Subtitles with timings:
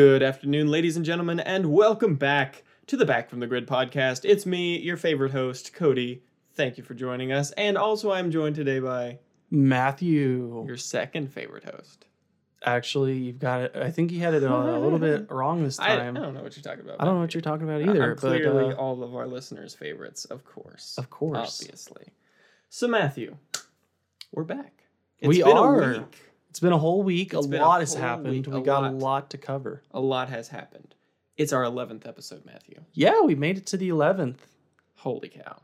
[0.00, 4.24] Good afternoon, ladies and gentlemen, and welcome back to the Back from the Grid podcast.
[4.24, 6.22] It's me, your favorite host, Cody.
[6.54, 7.50] Thank you for joining us.
[7.50, 9.18] And also, I'm joined today by
[9.50, 10.64] Matthew.
[10.66, 12.06] your second favorite host.
[12.64, 13.76] Actually, you've got it.
[13.76, 16.56] I think you had it a little bit wrong this I, I don't know what
[16.56, 16.96] you're talking about.
[16.98, 19.26] I don't know what you're talking about I'm either, but clearly uh, all of our
[19.26, 20.96] listeners' favorites, of course.
[20.96, 22.06] of course, Obviously.
[22.70, 23.36] So, Matthew,
[24.32, 24.84] we're back.
[25.22, 26.04] We been a are.
[26.50, 27.32] It's been a whole week.
[27.32, 28.30] It's a been a lot has happened.
[28.30, 28.92] week, we a got lot.
[28.92, 29.82] a lot to cover.
[29.92, 30.94] A lot has happened.
[31.36, 32.80] It's our 11th episode, Matthew.
[32.92, 34.46] Yeah, we made it to the eleventh.
[34.96, 35.62] Holy cow.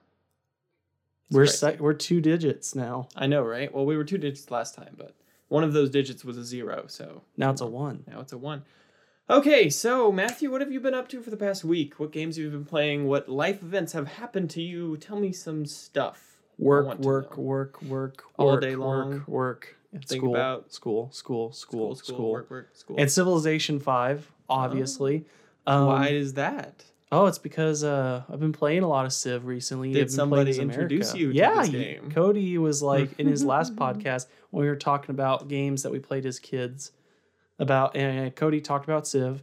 [1.31, 3.09] It's We're we're two digits now.
[3.17, 3.73] I know, right?
[3.75, 5.15] Well, we were two digits last time, but
[5.49, 8.05] one of those digits was a zero, so Now it's a one.
[8.07, 8.63] now it's a one.
[9.29, 11.99] Okay, so Matthew, what have you been up to for the past week?
[11.99, 13.07] What games have you been playing?
[13.07, 14.97] What life events have happened to you?
[14.99, 16.39] Tell me some stuff.
[16.59, 19.11] Work, to work, work, work, All work, day long.
[19.11, 19.76] Work, work.
[20.05, 22.97] Think school, about- school, school, school, school, school, work, work, school.
[22.99, 25.25] and Civilization Five, obviously.
[25.67, 26.85] Um, Why is that?
[27.13, 29.93] Oh, it's because uh, I've been playing a lot of Civ recently.
[29.93, 31.19] Did somebody introduce America.
[31.21, 32.11] you to yeah, this he- game?
[32.11, 35.99] Cody was like in his last podcast when we were talking about games that we
[36.01, 36.93] played as kids.
[37.59, 39.43] About and Cody talked about Civ.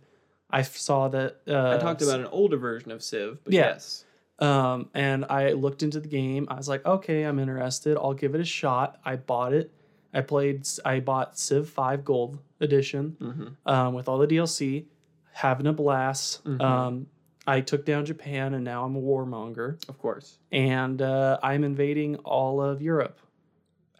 [0.52, 1.38] I saw that.
[1.48, 3.62] Uh, I talked about an older version of Civ, but Yeah.
[3.62, 4.06] yes.
[4.40, 6.48] Um, and I looked into the game.
[6.50, 7.98] I was like, okay, I'm interested.
[7.98, 9.00] I'll give it a shot.
[9.06, 9.72] I bought it.
[10.14, 10.68] I played.
[10.86, 14.86] I bought Civ Five Gold Edition hmm um, with all the DLC,
[15.32, 16.44] having a blast.
[16.46, 16.62] Mhm.
[16.62, 17.08] Um,
[17.46, 20.38] I took down Japan, and now I'm a warmonger, Of course.
[20.52, 23.20] and uh, I'm invading all of Europe.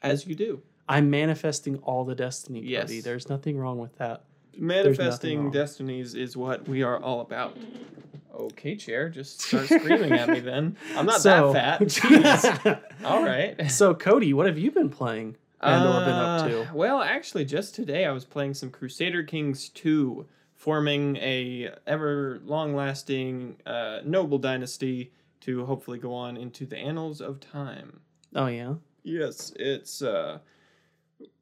[0.02, 0.62] As you do.
[0.88, 2.72] I'm manifesting all the destiny, Cody.
[2.96, 3.04] Yes.
[3.04, 4.24] There's nothing wrong with that.
[4.58, 7.58] Manifesting destinies is what we are all about.
[8.34, 10.76] Okay, chair, just start screaming at me then.
[10.96, 11.82] I'm not So- that fat.
[11.90, 12.82] Jeez.
[13.06, 13.70] All right.
[13.72, 16.68] so, Cody, what have you been playing and or been up Uh, to?
[16.74, 20.26] Well, actually, just today I was playing some Crusader Kings 2,
[20.56, 27.40] forming a ever long-lasting uh, noble dynasty to hopefully go on into the annals of
[27.40, 28.00] time.
[28.36, 28.76] Oh yeah.
[29.04, 30.40] Yes, it's uh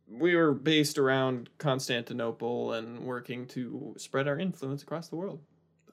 [0.10, 5.40] we were based around Constantinople and working to spread our influence across the world.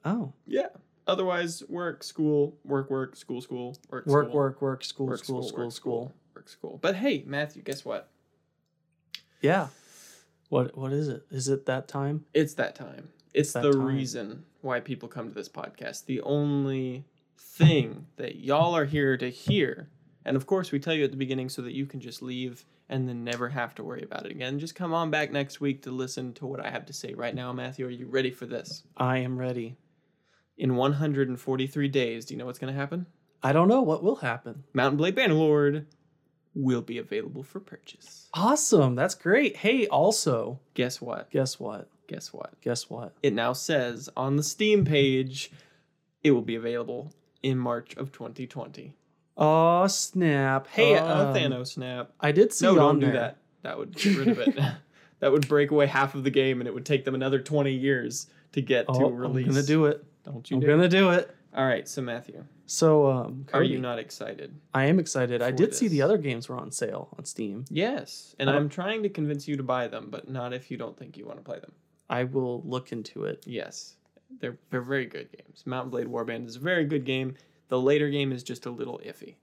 [0.03, 0.67] Oh, Yeah.
[1.07, 5.41] Otherwise, work, school, work, work, school, school, work, work, school, work, work, school, work, school,
[5.41, 6.13] school, work, school.
[6.35, 6.77] work, school.
[6.81, 8.09] But hey, Matthew, guess what?
[9.41, 9.67] Yeah.
[10.49, 11.23] What what is it?
[11.29, 12.25] Is it that time?
[12.33, 13.09] It's that time.
[13.33, 13.85] It's that the time.
[13.85, 16.05] reason why people come to this podcast.
[16.05, 17.05] The only
[17.37, 19.89] thing that y'all are here to hear.
[20.25, 22.65] And of course, we tell you at the beginning so that you can just leave
[22.89, 24.59] and then never have to worry about it again.
[24.59, 27.35] Just come on back next week to listen to what I have to say right
[27.35, 27.85] now, Matthew.
[27.85, 28.83] Are you ready for this?
[28.97, 29.77] I am ready.
[30.57, 33.05] In 143 days, do you know what's going to happen?
[33.41, 34.63] I don't know what will happen.
[34.73, 35.85] Mount & Blade Bannerlord
[36.55, 38.27] will be available for purchase.
[38.33, 38.95] Awesome.
[38.95, 39.57] That's great.
[39.57, 41.29] Hey, also, Guess what?
[41.31, 41.87] guess what?
[42.07, 42.59] Guess what?
[42.61, 43.13] Guess what?
[43.21, 45.51] It now says on the Steam page
[46.23, 48.95] it will be available in March of 2020.
[49.37, 50.67] Oh snap!
[50.67, 52.11] Hey, oh, um, Thanos snap.
[52.19, 53.37] I did see No, on don't do there- that.
[53.61, 54.55] That would get rid of it.
[55.19, 57.71] that would break away half of the game and it would take them another 20
[57.71, 59.47] years to get Oh, to I'm release.
[59.47, 60.03] gonna do it.
[60.25, 61.33] Don't you I'm gonna do it.
[61.55, 64.53] All right, so Matthew, So, um, are you not excited?
[64.75, 65.41] I am excited.
[65.41, 67.65] I did see the other games were on sale on Steam.
[67.71, 70.77] Yes, and um, I'm trying to convince you to buy them, but not if you
[70.77, 71.71] don't think you want to play them.
[72.11, 73.43] I will look into it.
[73.47, 73.95] Yes,
[74.39, 75.63] they're they're very good games.
[75.65, 77.33] Mount & Blade Warband is a very good game.
[77.69, 79.33] The later game is just a little iffy,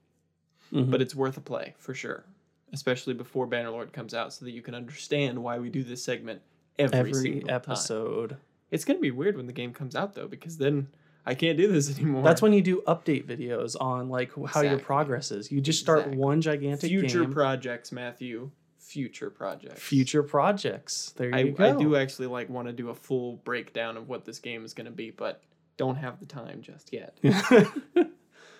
[0.71, 0.89] Mhm.
[0.89, 2.23] but it's worth a play for sure,
[2.71, 6.41] especially before Bannerlord comes out, so that you can understand why we do this segment
[6.79, 7.55] every, every single time.
[7.55, 8.37] episode.
[8.71, 10.87] It's gonna be weird when the game comes out though, because then
[11.27, 12.23] I can't do this anymore.
[12.23, 15.51] That's when you do update videos on like how your progress is.
[15.51, 16.17] You just start Exactly.
[16.17, 17.33] one gigantic future game.
[17.33, 18.51] projects, Matthew.
[18.79, 19.81] Future projects.
[19.81, 21.13] future projects.
[21.17, 21.65] There I, you go.
[21.65, 24.73] I do actually like want to do a full breakdown of what this game is
[24.73, 25.43] gonna be, but
[25.75, 27.17] don't have the time just yet.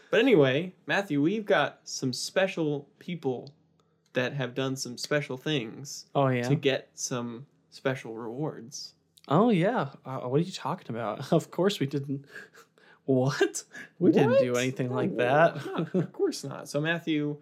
[0.09, 3.53] But anyway, Matthew, we've got some special people
[4.13, 6.47] that have done some special things oh yeah.
[6.47, 8.93] to get some special rewards.
[9.27, 9.89] Oh yeah.
[10.05, 11.31] Uh, what are you talking about?
[11.33, 12.25] Of course we didn't.
[13.07, 13.63] What?
[13.99, 14.61] We didn't do What?
[14.61, 15.65] anything like No, that.
[15.65, 16.69] not- of course not.
[16.69, 17.37] So Matthew,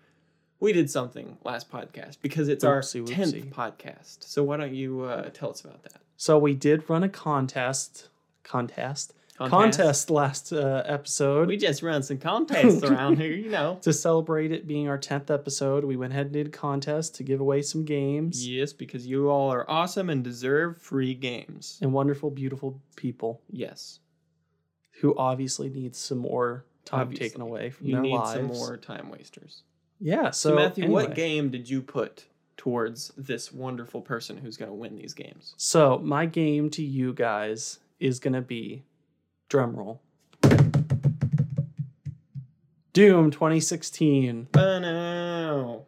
[0.62, 3.52] we did something last podcast because it's our Oopsie tenth whoopsie.
[3.52, 4.24] podcast.
[4.24, 6.02] So why don't you uh, tell us about that?
[6.18, 8.08] so we did run a contest.
[8.44, 9.14] Contest.
[9.38, 11.50] Contest, last uh, episode.
[11.50, 13.80] We just run some contests around here, you know.
[13.82, 17.24] to celebrate it being our 10th episode, we went ahead and did a contest to
[17.24, 21.80] give away some games Yes, because you all are awesome and deserve free games.
[21.82, 24.00] and wonderful, beautiful people Yes.
[25.02, 27.28] Who obviously needs some more time Obviously.
[27.30, 28.34] taken away from You their need lives.
[28.34, 29.64] some more time wasters.
[30.00, 30.30] Yeah.
[30.32, 32.26] So, So, Matthew, what game did you put
[32.58, 35.54] towards this wonderful person who's going to win these games?
[35.58, 38.84] So my game to you guys is going to be
[39.50, 40.02] drum roll.
[42.94, 45.82] Doom 2016 Ba-now.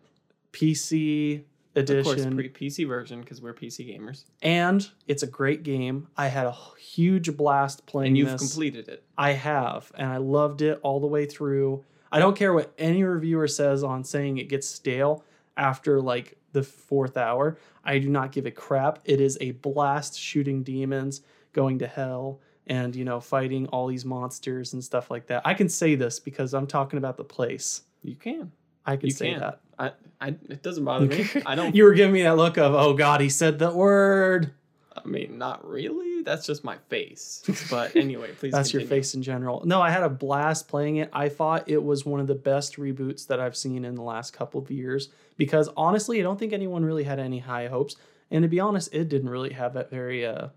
[0.51, 1.43] PC
[1.77, 6.07] Of course, pre PC version because we're PC gamers, and it's a great game.
[6.17, 8.41] I had a huge blast playing and you've this.
[8.41, 9.03] completed it.
[9.17, 11.83] I have, and I loved it all the way through.
[12.11, 15.23] I don't care what any reviewer says on saying it gets stale
[15.55, 17.57] after like the fourth hour.
[17.83, 18.99] I do not give a crap.
[19.05, 21.21] It is a blast shooting demons,
[21.53, 25.41] going to hell, and you know, fighting all these monsters and stuff like that.
[25.45, 27.83] I can say this because I'm talking about the place.
[28.03, 28.51] You can.
[28.87, 29.39] I can You say can.
[29.41, 29.59] that.
[29.77, 30.27] I, I.
[30.49, 31.27] It doesn't bother me.
[31.45, 31.75] I don't.
[31.75, 34.53] you were giving me that look of, oh God, he said the word.
[34.95, 36.23] I mean, not really.
[36.23, 37.43] That's just my face.
[37.69, 38.51] But anyway, please.
[38.51, 39.61] That's your face in general.
[39.65, 41.09] No, I had a blast playing it.
[41.13, 44.31] I thought it was one of the best reboots that I've seen in the last
[44.33, 47.95] couple of years because honestly, I don't think anyone really had any high hopes.
[48.31, 50.47] And to be honest, it didn't really have that very, uh,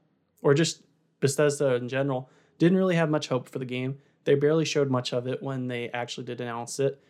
[0.43, 0.83] or just
[1.21, 3.99] Bethesda in general, didn't really have much hope for the game.
[4.25, 7.01] They barely showed much of it when they actually did announce it.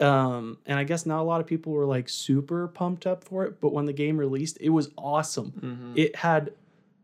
[0.00, 3.44] Um, and I guess not a lot of people were like super pumped up for
[3.44, 5.52] it, but when the game released, it was awesome.
[5.60, 5.98] Mhm.
[5.98, 6.52] It had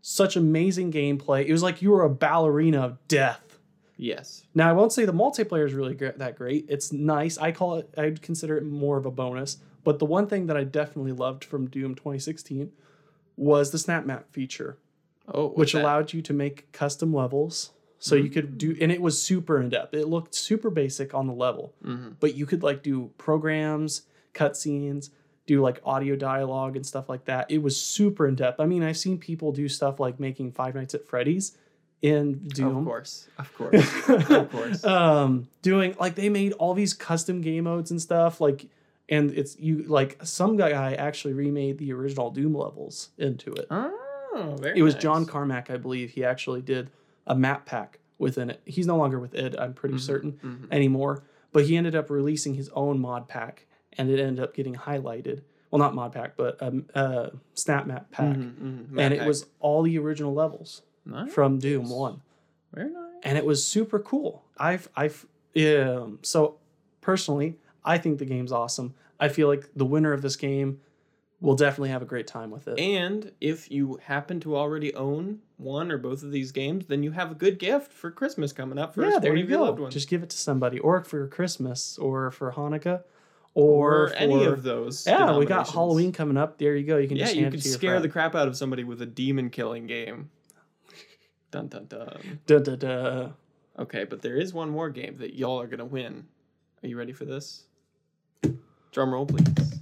[0.03, 1.45] such amazing gameplay.
[1.47, 3.59] It was like you were a ballerina of death.
[3.99, 4.45] Yes.
[4.55, 6.67] Now I won't say the multiplayer is really gr- that great.
[6.69, 7.39] It's nice.
[7.39, 7.89] I call it.
[7.99, 9.59] I'd consider it more of a bonus.
[9.85, 12.73] But the one thing that I definitely loved from Doom 2016
[13.37, 14.79] was the snap map feature,
[15.29, 17.71] Oh, which allowed you to make custom levels.
[17.99, 19.95] So you could do, and it was super in depth.
[19.95, 22.17] It looked super basic on the level, Mhm.
[22.21, 24.03] but you could like do programs,
[24.35, 25.11] cutscenes,
[25.47, 27.51] do like audio dialogue and stuff like that.
[27.51, 28.61] It was super in depth.
[28.61, 31.57] I mean, I've seen people do stuff like making Five Nights at Freddy's
[32.03, 32.79] in Doom.
[32.79, 33.29] Of course.
[33.39, 34.09] Of course.
[34.31, 34.85] of course.
[34.85, 38.69] um doing like they made all these custom game modes and stuff like
[39.09, 44.57] and it's you like some guy actually remade the original doom levels into it Oh,
[44.61, 45.03] very it was nice.
[45.03, 46.91] john carmack i believe he actually did
[47.27, 50.69] a map pack within it he's no longer with id i'm pretty Mhm, certain mhm.
[50.73, 53.67] anymore but he ended up releasing his own mod pack
[53.99, 58.11] and it ended up getting highlighted well not mod pack but um uh snap map
[58.11, 58.91] pack Mhm, mhm.
[58.91, 59.27] Map and it pack.
[59.29, 61.33] was all the original levels Nice.
[61.33, 62.21] from doom 1
[62.73, 63.03] very nice.
[63.23, 64.45] and it was super cool.
[64.59, 65.27] I've I've
[65.57, 66.57] um so
[67.01, 68.95] personally, I think the game's awesome.
[69.19, 70.81] I feel like the winner of this game
[71.47, 72.77] will definitely have a great time with it.
[72.77, 77.13] And if you happen to already own one or both of these games, then you
[77.13, 79.89] have a good gift for Christmas coming up for yeah, there you go.
[79.89, 83.05] Just give it to somebody, or for Christmas, or for Hanukkah,
[83.55, 85.07] or, or, any of those.
[85.07, 85.71] Yeah, we got.
[85.71, 86.59] Halloween coming up.
[86.59, 86.97] There you go.
[86.97, 89.49] You can Yeah, just you it scare the crap out of somebody with a demon
[89.51, 90.31] killing game.
[91.53, 92.41] Dun dun dun.
[92.47, 93.29] Da, da, da.
[93.79, 96.27] Okay, but there is one more game that y'all are gonna win.
[96.83, 97.67] Are you ready for this?
[98.91, 99.76] Drum roll, please.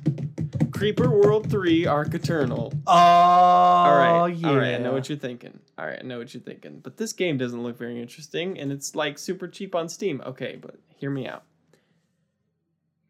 [0.74, 2.72] Creeper World 3 Arc Eternal.
[2.84, 4.48] Oh, All right, yeah.
[4.48, 4.74] all right.
[4.74, 5.60] I know what you're thinking.
[5.78, 6.80] All right, I know what you're thinking.
[6.80, 10.20] But this game doesn't look very interesting, and it's like super cheap on Steam.
[10.26, 11.44] Okay, but hear me out.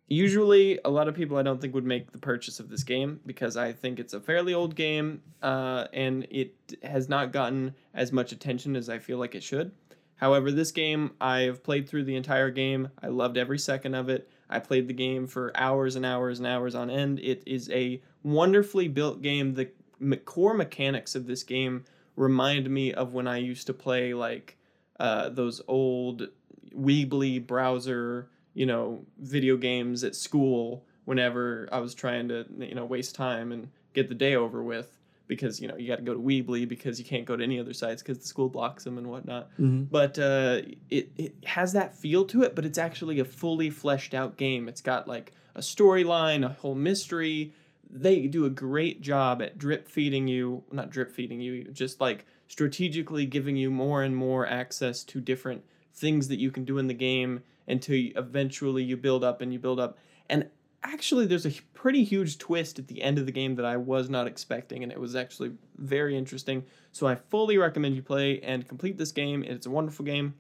[0.09, 3.21] Usually, a lot of people I don't think would make the purchase of this game
[3.25, 8.13] because I think it's a fairly old game, uh, and it has not gotten as
[8.13, 9.73] much attention as I feel like it should.
[10.17, 12.91] However, this game I have played through the entire game.
[13.03, 14.29] I loved every second of it.
[14.55, 17.19] I played the game for hours and hours and hours on end.
[17.19, 19.55] It is a wonderfully built game.
[19.55, 19.71] The
[20.17, 21.85] core mechanics of this game
[22.17, 24.57] remind me of when I used to play like
[25.01, 26.29] uh, those old
[26.75, 30.87] Weebly browser, you know, video games at school.
[31.05, 34.99] Whenever I was trying to, you know, waste time and get the day over with,
[35.27, 37.59] because you know you got to go to Weebly because you can't go to any
[37.59, 39.49] other sites because the school blocks them and whatnot.
[39.59, 39.89] Mhm.
[39.91, 44.15] but uh, it, it has that feel to it but it's actually a fully fleshed
[44.15, 44.69] out game.
[44.69, 47.53] It's got like a storyline a whole mystery.
[47.91, 52.27] They do a great job at drip feeding you not drip feeding you just like
[52.49, 55.63] strategically giving you more and more access to different
[55.95, 59.53] things that you can do in the game until you, eventually you build up and
[59.53, 59.97] you build up.
[60.29, 60.49] And
[60.85, 64.09] actually there's a pretty huge twist at the end of the game that i was
[64.09, 66.65] not expecting and it was actually very interesting
[66.95, 69.43] so I fully recommend you play and complete this game.
[69.43, 70.35] It's a wonderful game.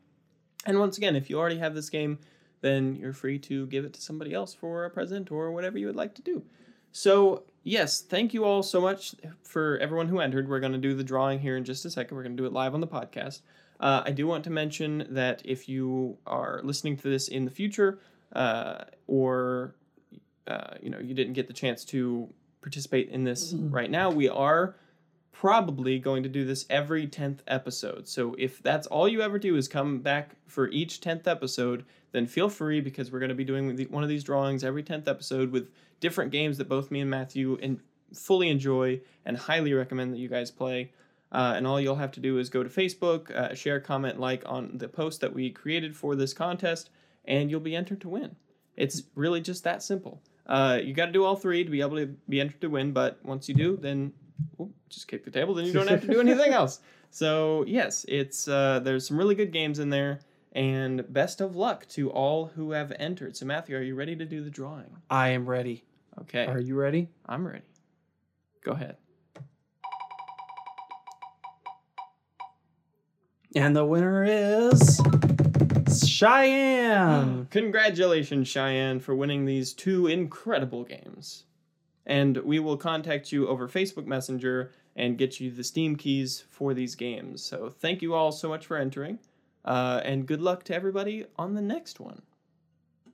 [0.66, 2.20] And once again, if you already have this game,
[2.60, 5.86] then you're free to give it to somebody else for a present or whatever you
[5.86, 6.44] would like to do.
[6.92, 10.48] So, yes, thank you all so much for everyone who entered.
[10.48, 12.16] We're going to do the drawing here in just a second.
[12.16, 13.40] We're going to do it live on the podcast.
[13.80, 17.50] Uh, I do want to mention that if you are listening to this in the
[17.50, 17.98] future,
[18.32, 19.74] uh, or
[20.46, 22.28] uh, you know you didn't get the chance to
[22.60, 24.74] participate in this right now, we are
[25.32, 28.08] probably going to do this every 10th episode.
[28.08, 32.26] So if that's all you ever do is come back for each 10th episode, then
[32.26, 35.50] feel free because we're going to be doing one of these drawings every 10th episode
[35.50, 35.68] with
[36.00, 37.80] different games that both me and Matthew and
[38.14, 40.92] fully enjoy and highly recommend that you guys play.
[41.32, 44.42] Uh, and all you'll have to do is go to Facebook, uh, share, comment, like
[44.46, 46.88] on the post that we created for this contest,
[47.24, 48.36] and you'll be entered to win.
[48.76, 50.22] It's really just that simple.
[50.46, 52.92] Uh, you got to do all three to be able to be entered to win,
[52.92, 54.12] but once you do, then
[54.60, 55.54] oh, just kick the table.
[55.54, 56.80] Then you don't have to do anything else.
[57.10, 60.20] So yes, it's uh, there's some really good games in there,
[60.52, 63.36] and best of luck to all who have entered.
[63.36, 64.96] So Matthew, are you ready to do the drawing?
[65.08, 65.84] I am ready.
[66.20, 67.08] Okay, Are you ready?
[67.26, 67.64] I'm ready.
[68.62, 68.96] Go ahead.
[73.56, 75.00] And the winner is
[76.14, 77.46] Cheyenne.
[77.50, 81.44] Congratulations, Cheyenne, for winning these two incredible games.
[82.06, 86.72] And we will contact you over Facebook Messenger and get you the Steam keys for
[86.72, 87.42] these games.
[87.42, 89.18] So thank you all so much for entering,
[89.64, 92.22] uh, and good luck to everybody on the next one.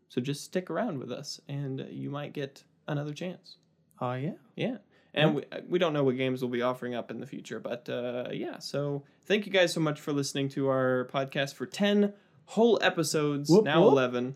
[0.09, 3.57] So just stick around with us, and you might get another chance.
[4.01, 4.35] Oh yeah.
[4.57, 4.77] Yeah.
[5.15, 7.89] And we, we don't know what games we'll be offering up in the future, but
[7.89, 8.59] uh, yeah.
[8.59, 12.13] So thank you guys so much for listening to our podcast for 10
[12.51, 13.93] whole episodes, Whoop, now whoop.
[13.93, 14.35] 11.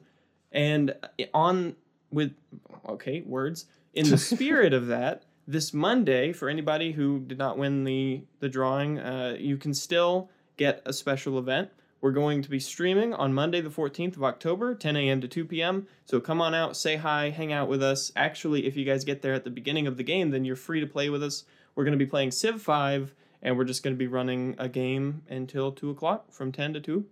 [0.53, 0.95] And
[1.33, 1.75] on
[2.11, 2.33] with,
[2.89, 3.67] okay, words.
[3.93, 8.49] In the spirit of that, this Monday, for anybody who did not win the, the
[8.49, 11.71] drawing, uh, you can still get a special event.
[12.01, 15.21] We're going to be streaming on Monday, the 14th of October, 10 a.m.
[15.21, 15.89] to 2 p.m.
[16.05, 18.13] So come on out, say hi, hang out with us.
[18.15, 20.81] Actually, if you guys get there at the beginning of the game, then you're free
[20.81, 21.45] to play with us.
[21.75, 24.69] We're going to be playing Civ 5, and we're just going to be running a
[24.69, 27.05] game until 2 o'clock from 10 to 2.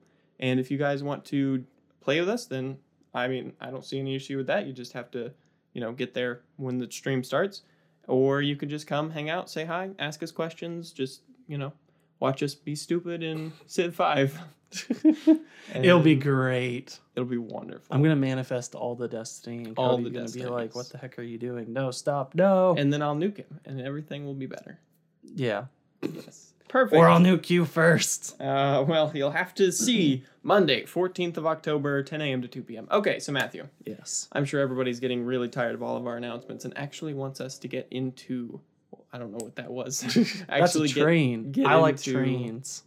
[0.43, 1.65] And if you guys want to
[2.01, 2.77] play with us, then
[3.15, 4.67] I mean, I don't see any issue with that.
[4.67, 5.33] You just have to,
[5.73, 7.63] you know, get there when the stream starts.
[8.09, 11.73] Or you could just come, hang out, say hi, ask us questions, just, you know,
[12.19, 14.39] watch us be stupid in Civ 5.
[15.75, 16.99] It'll be great.
[17.15, 17.95] It'll be wonderful.
[17.95, 19.65] I'm gonna manifest all the destiny.
[19.65, 21.73] And All Cody's the gonna be like, "What the heck are you doing?
[21.73, 24.79] No, stop, no." and then I'll nuke him, and everything will be better.
[25.23, 25.67] yeah.
[26.03, 26.53] Yes.
[26.69, 26.97] Perfect.
[26.97, 28.41] Or I'll nuke you first.
[28.41, 32.41] uh, well, you'll have to see Monday, 14th of October, 10 a.m.
[32.41, 32.89] to 2 p.m.
[32.91, 34.27] Okay, so Matthew, Yes.
[34.33, 37.59] I'm sure everybody's getting really tired of all of our announcements and actually wants us
[37.59, 38.59] to get into.
[38.91, 40.01] well, I don't know what that was.
[40.15, 41.53] That's a actually get- train.
[41.53, 42.85] get I like into- trains.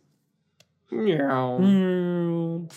[0.90, 1.60] Meow.
[1.60, 2.72] Mm.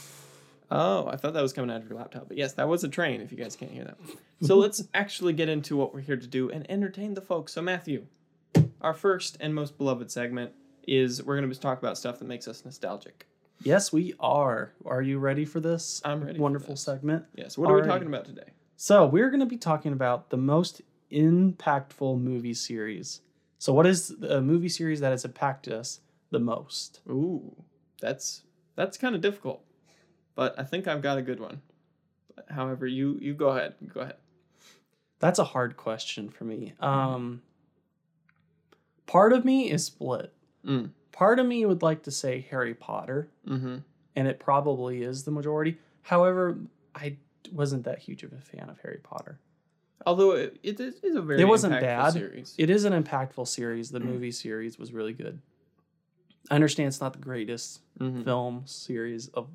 [0.70, 2.28] Oh, I thought that was coming out of your laptop.
[2.28, 3.96] But yes, that was a train if you guys can't hear that.
[4.42, 7.52] So let's actually get into what we're here to do and entertain the folks.
[7.54, 8.04] So, Matthew,
[8.80, 10.52] our first and most beloved segment
[10.86, 13.26] is we're going to talk about stuff that makes us nostalgic.
[13.62, 14.72] Yes, we are.
[14.86, 16.36] Are you ready for this I'm ready.
[16.36, 17.24] for wonderful segment?
[17.34, 17.58] Yes.
[17.58, 18.52] What are we talking about today?
[18.76, 23.20] So, we're going to be talking about the most impactful movie series.
[23.58, 27.00] So, what is a movie series that has impacted us the most?
[27.08, 27.56] Ooh,
[28.00, 28.42] that's
[28.76, 29.64] that's kind of difficult,
[30.36, 31.62] but I think I've got a good one.
[32.48, 33.74] However, you you go ahead.
[33.92, 34.16] Go ahead.
[35.18, 36.74] That's a hard question for me.
[36.78, 37.42] Um,
[39.08, 40.32] part of me is split.
[40.64, 40.90] Mm.
[41.10, 43.78] Part of me would like to say Harry Potter, Mm-hmm.
[44.14, 45.78] and it probably is the majority.
[46.02, 46.56] However,
[46.94, 47.16] I
[47.52, 49.40] wasn't that huge of a fan of Harry Potter.
[50.06, 52.12] Although it, it is a very It wasn't bad.
[52.12, 52.54] series.
[52.56, 53.90] It is an impactful series.
[53.90, 55.40] The movie series was really good.
[56.50, 58.22] I understand it's not the greatest Mhm.
[58.24, 59.48] film series of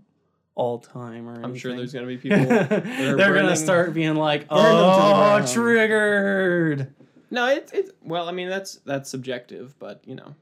[0.55, 2.38] all time, or I'm sure there's gonna be people.
[2.45, 6.93] They're burning- gonna start being like, burn them to the "Oh, ground." triggered."
[7.34, 8.30] No, it's it's well.
[8.30, 10.36] I mean, that's that's subjective, but you know,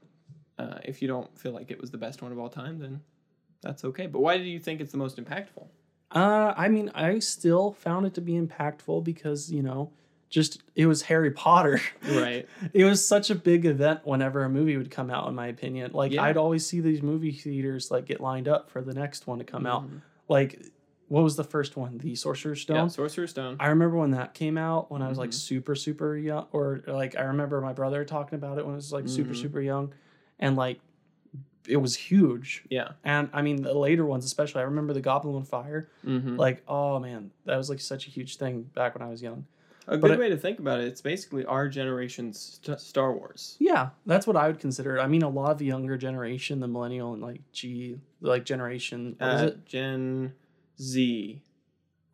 [0.58, 3.00] uh, if you don't feel like it was the best one of all time, then
[3.62, 4.06] that's okay.
[4.06, 5.66] But why do you think it's the most impactful?
[6.10, 9.90] Uh, I mean, I still found it to be impactful because you know,
[10.28, 11.80] just it was Harry Potter.
[12.06, 12.46] Right.
[12.74, 15.26] it was such a big event whenever a movie would come out.
[15.28, 16.24] In my opinion, like Yeah.
[16.24, 19.44] I'd always see these movie theaters like get lined up for the next one to
[19.44, 19.88] come out.
[19.90, 20.02] Mhm.
[20.28, 20.60] Like,
[21.12, 21.98] what was the first one?
[21.98, 22.76] The Sorcerer's Stone.
[22.76, 23.56] Yeah, Sorcerer's Stone.
[23.60, 25.34] I remember when that came out when I was like Mhm.
[25.34, 28.92] super super young, or like I remember my brother talking about it when I was
[28.92, 29.42] like super Mhm.
[29.42, 29.92] super young,
[30.38, 30.80] and like
[31.68, 32.64] it was huge.
[32.70, 32.92] Yeah.
[33.04, 35.88] And I mean the later ones, especially I remember the Goblet of Fire.
[36.04, 36.36] Mm-hmm.
[36.36, 39.44] Like oh man, that was like such a huge thing back when I was young.
[39.88, 40.86] a but good it- way to think about it.
[40.86, 43.56] It's basically our generation's st- Star Wars.
[43.58, 44.96] Yeah, that's what I would consider.
[44.96, 45.00] it.
[45.00, 49.16] I mean, a lot of the younger generation, the millennial and like G, like generation,
[49.18, 49.64] what is Uh, it?
[49.66, 50.32] Gen
[50.82, 51.42] Z.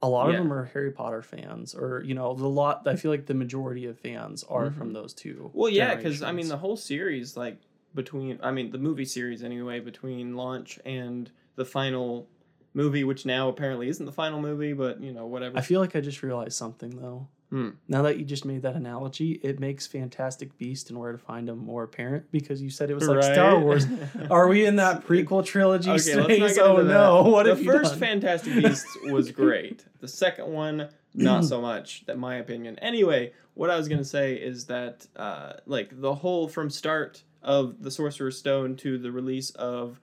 [0.00, 0.36] A lot yeah.
[0.36, 2.86] of them are Harry Potter fans, or you know, the lot.
[2.86, 4.74] I feel like the majority of fans are Mhm.
[4.76, 5.50] from those two.
[5.54, 7.58] Well, yeah, because I mean the whole series, like
[7.94, 12.28] between, I mean the movie series anyway, between launch and the final
[12.74, 15.58] movie, which now apparently isn't the final movie, but you know whatever.
[15.58, 17.26] I feel like I just realized something though.
[17.50, 17.70] Hmm.
[17.88, 21.48] Now that you just made that analogy, it makes Fantastic Beast and Where to Find
[21.48, 23.86] Them more apparent because you said it was like Star Wars.
[24.30, 26.54] Are we in that prequel trilogy Okay, let's not space?
[26.56, 26.92] get Oh into that.
[26.92, 27.22] no!
[27.22, 28.00] What the first done?
[28.00, 29.84] Fantastic Beasts was great.
[30.00, 32.04] The second one, not so much.
[32.04, 32.78] That my opinion.
[32.80, 37.82] Anyway, what I was gonna say is that, uh, like the whole from start of
[37.82, 40.00] the Sorcerer's Stone to the release of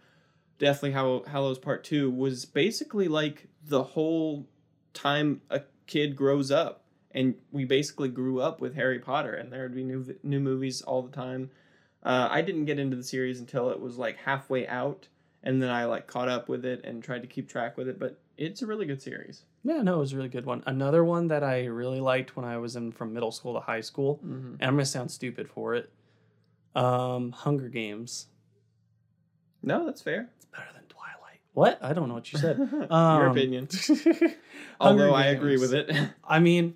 [0.57, 4.47] Deathly Hallow- Hallows Part Two was basically like the whole
[4.95, 6.85] time a kid grows up,
[7.15, 10.81] and we basically grew up with Harry Potter, and there would be new new movies
[10.84, 11.50] all the time.
[12.03, 15.07] Uh, I didn't get into the series until it was like halfway out,
[15.41, 17.98] and then I like caught up with it and tried to keep track with it.
[17.98, 19.45] But it's a really good series.
[19.63, 20.62] Yeah, no, it was a really good one.
[20.67, 23.81] Another one that I really liked when I was in from middle school to high
[23.81, 24.55] school, Mm-hmm.
[24.60, 25.89] and I'm gonna sound stupid for it.
[26.75, 28.27] Um, Hunger Games.
[29.63, 30.29] No, that's fair.
[30.36, 31.39] It's better than Twilight.
[31.53, 31.79] What?
[31.81, 32.57] I don't know what you said.
[32.72, 33.67] Your Um, opinion.
[33.88, 34.36] Hunger
[34.79, 35.89] Although I agree with it.
[36.27, 36.75] I mean,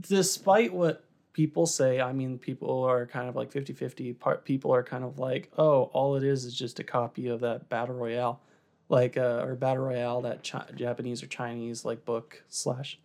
[0.00, 4.12] despite what people say, I mean, people are kind of like 50 50.
[4.14, 7.40] Part people are kind of like, oh, all it is is just a copy of
[7.40, 8.40] that Battle Royale,
[8.88, 12.98] like, uh, or Battle Royale, that chi- Japanese or Chinese like book slash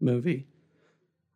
[0.00, 0.46] movie.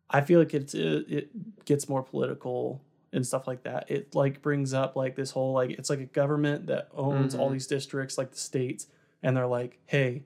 [0.09, 3.89] I feel like it's it, it gets more political and stuff like that.
[3.89, 7.49] It like brings up like this whole like it's like a government that owns all
[7.49, 7.53] Mhm.
[7.53, 8.87] these districts like the states
[9.23, 10.23] and they're like, "Hey,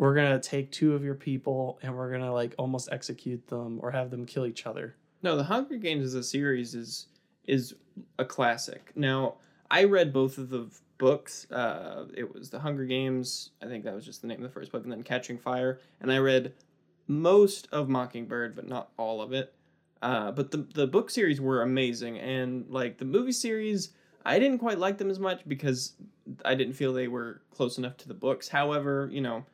[0.00, 3.90] we're to take two of your people and we're to like almost execute them or
[3.90, 7.08] have them kill each other." No, the Hunger Games as a series is
[7.46, 7.74] is
[8.18, 8.92] a classic.
[8.96, 9.34] Now,
[9.70, 11.50] I read both of the books.
[11.50, 13.50] Uh, it was the Hunger Games.
[13.62, 15.80] I think that was just the name of the first book, and then Catching Fire.
[16.00, 16.54] And I read
[17.06, 19.52] most of Mockingbird, but not all of it.
[20.00, 23.90] Uh, but the the book series were amazing, and like the movie series,
[24.24, 25.92] I didn't quite like them as much because
[26.42, 28.48] I didn't feel they were close enough to the books.
[28.48, 29.44] However, you know,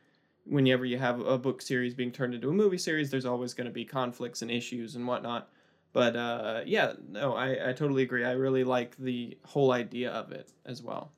[0.49, 3.67] whenever you have a book series being turned into a movie series, there's always going
[3.67, 5.49] to be conflicts and issues and whatnot.
[5.93, 8.23] But uh, yeah, no, I, I totally agree.
[8.25, 11.11] I really like the whole idea of it as well.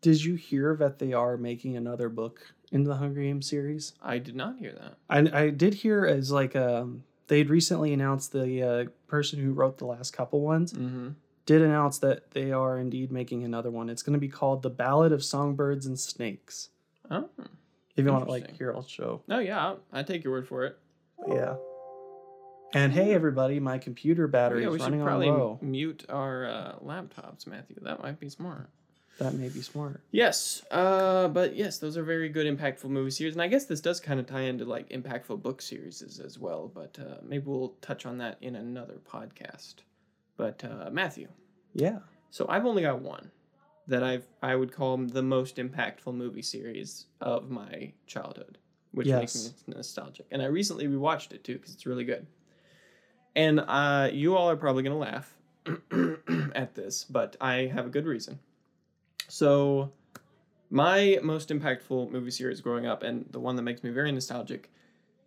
[0.00, 3.92] Did you hear that they are making another book in the Hunger Games series?
[4.02, 4.96] I did not hear that.
[5.08, 9.78] I, I did hear as like um they'd recently announced the uh, person who wrote
[9.78, 11.10] the last couple ones Mm-hmm.
[11.46, 13.88] did announce that they are indeed making another one.
[13.88, 16.70] It's going to be called The Ballad of Songbirds and Snakes.
[17.10, 17.28] Oh,
[17.96, 19.22] If you want to like hear, I'll show.
[19.28, 20.78] no, yeah, I'll- take your word for it.
[21.28, 21.56] Yeah.
[22.74, 26.46] And hey, everybody, my computer battery yeah, we is should running on probably mute our
[26.46, 27.76] uh, laptops, Matthew.
[27.82, 28.70] That might be smart.
[29.18, 30.00] That may be smart.
[30.10, 33.82] Yes, uh, but yes, those are very good, impactful movie series, and I guess this
[33.82, 36.72] does kind of tie into like impactful book series as well.
[36.74, 39.74] But uh, maybe we'll touch on that in another podcast.
[40.38, 41.28] But uh, Matthew,
[41.74, 41.98] Yeah.
[42.30, 43.30] so I've only got one
[43.88, 48.58] that I've I would call the most impactful movie series of my childhood,
[48.92, 49.54] which makes Yes.
[49.68, 50.26] me nostalgic.
[50.30, 52.26] And I recently rewatched it too because it's really good.
[53.34, 55.34] And uh, you all are probably gonna laugh
[56.54, 58.38] at this, but I have a good reason.
[59.28, 59.90] So,
[60.70, 64.70] my most impactful movie series growing up, and the one that makes me very nostalgic,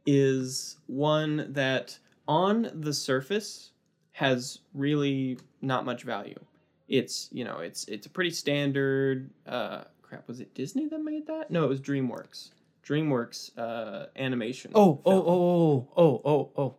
[0.06, 3.72] is one that on the surface
[4.12, 6.40] has really not much value.
[6.88, 9.30] It's you know it's it's a pretty standard.
[9.48, 11.50] Uh, crap, was it Disney that made that?
[11.52, 12.50] No, it was DreamWorks.
[12.88, 14.72] DreamWorks uh, animation.
[14.76, 15.26] Oh, oh, film.
[15.28, 16.76] oh, oh, oh, oh, oh.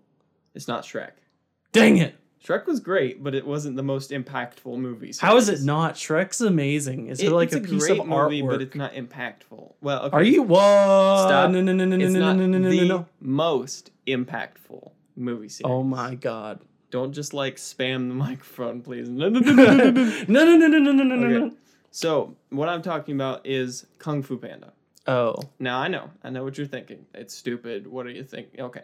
[0.54, 1.10] It's not Shrek.
[1.72, 2.14] Dang it.
[2.44, 5.12] Shrek was great, but it wasn't the most impactful movie.
[5.20, 5.94] How is it not?
[5.94, 7.08] Shrek's amazing.
[7.08, 8.50] Is it, It- like it's a, piece great of movie, artwork?
[8.50, 9.72] but it's not impactful.
[9.80, 10.16] Well, okay.
[10.16, 10.60] Are you what?
[11.26, 11.50] Stop.
[11.50, 13.06] No, no, no, no, no, It's no, no, no, no, the no, no.
[13.20, 15.68] most impactful movie series.
[15.68, 16.60] Oh my god.
[16.90, 19.08] Don't just like spam the microphone, please.
[19.08, 21.04] No, no, no, no, no, no, no, no, no.
[21.04, 21.56] no, no, Okay.
[21.90, 24.72] So what I'm talking about is Kung Fu Panda.
[25.06, 25.36] Oh.
[25.58, 27.06] Now I know, I know what you're thinking.
[27.14, 27.86] It's stupid.
[27.86, 28.60] What are you thinking?
[28.60, 28.82] Okay.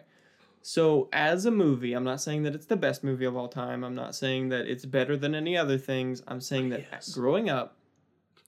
[0.61, 3.83] So as a movie, I'm not saying that it's the best movie of all time.
[3.83, 6.23] I'm not saying that it's better than any other things.
[6.27, 7.13] I'm saying that Yes.
[7.13, 7.75] growing up,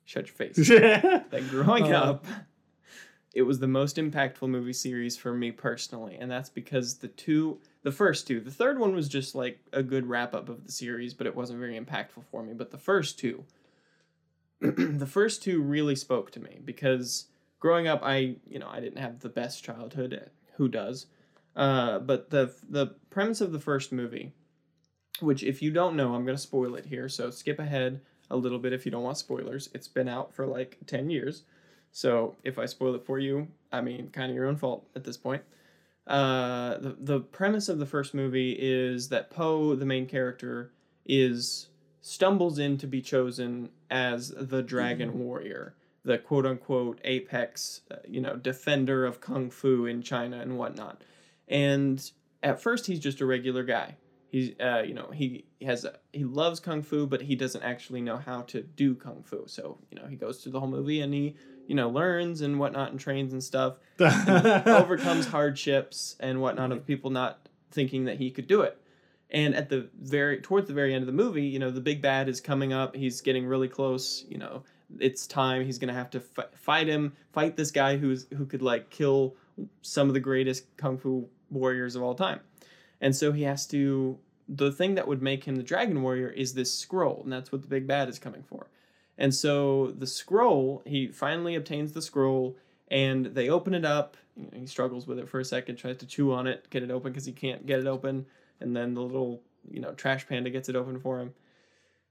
[0.05, 0.55] shut your face.
[0.69, 1.99] that growing Uh.
[1.99, 2.25] up,
[3.35, 7.59] it was the most impactful movie series for me personally, and that's because the two,
[7.83, 10.71] the first two, the third one was just like a good wrap up of the
[10.71, 12.53] series, but it wasn't very impactful for me.
[12.53, 13.43] But the first two,
[14.61, 17.25] the first two really spoke to me because
[17.59, 20.31] growing up, I you know I didn't have the best childhood.
[20.55, 21.07] Who does?
[21.57, 24.31] Uh, but the the premise of the first movie,
[25.19, 27.99] which if you don't know, I'm gonna spoil it here, so skip ahead
[28.31, 29.69] a little bit if you don't want spoilers.
[29.73, 31.43] It's been out for like 10 years.
[31.95, 35.05] So if I spoil it for you, I mean, kind of your own fault at
[35.05, 35.41] this point.
[36.05, 40.73] Uh, the, the premise of the first movie is that Po, the main character,
[41.05, 41.69] is
[42.01, 48.19] stumbles in to be chosen as the dragon warrior, the quote unquote apex, uh, you
[48.19, 51.01] know, defender of kung fu in China and whatnot.
[51.47, 52.11] And
[52.43, 53.95] at first, he's just a regular guy.
[54.27, 58.01] He's, uh, you know, he has a, he loves kung fu, but he doesn't actually
[58.01, 59.45] know how to do kung fu.
[59.47, 61.35] So, you know, he goes through the whole movie and he,
[61.67, 66.85] you know, learns and whatnot and trains and stuff, and overcomes hardships and whatnot of
[66.85, 68.79] people not thinking that he could do it.
[69.31, 72.01] And at the very towards the very end of the movie, you know, the big
[72.01, 72.95] bad is coming up.
[72.95, 74.23] He's getting really close.
[74.29, 74.63] You know,
[74.99, 75.65] it's time.
[75.65, 79.35] He's gonna have to f- fight him, fight this guy who's who could like kill
[79.81, 82.39] some of the greatest kung fu warriors of all time.
[83.01, 84.17] And so he has to.
[84.47, 87.63] The thing that would make him the Dragon Warrior is this scroll, and that's what
[87.63, 88.67] the big bad is coming for.
[89.17, 92.57] And so the scroll, he finally obtains the scroll,
[92.89, 94.17] and they open it up.
[94.53, 97.11] He struggles with it for a second, tries to chew on it, get it open
[97.11, 98.25] because he can't get it open.
[98.59, 101.33] And then the little, you know, trash panda gets it open for him.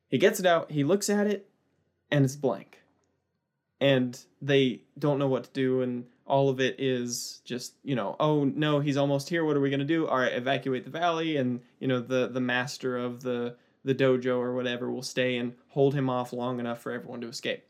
[0.08, 1.48] He gets it out, he looks at it,
[2.10, 2.80] and it's blank.
[3.80, 8.16] And they don't know what to do, and all of it is just, you know,
[8.18, 9.44] oh no, he's almost here.
[9.44, 10.06] What are we gonna do?
[10.06, 14.38] All right, evacuate the valley, and you know, the the master of the the dojo
[14.38, 17.64] or whatever will stay and hold him off long enough for everyone to escape.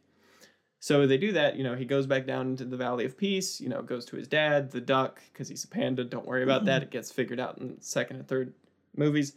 [0.81, 3.59] So they do that, you know, he goes back down into the Valley of Peace,
[3.59, 6.05] you know, goes to his dad, the duck, because he's a panda.
[6.05, 6.83] Don't worry about that.
[6.83, 8.53] It gets figured out in the second and third
[8.94, 9.33] movies.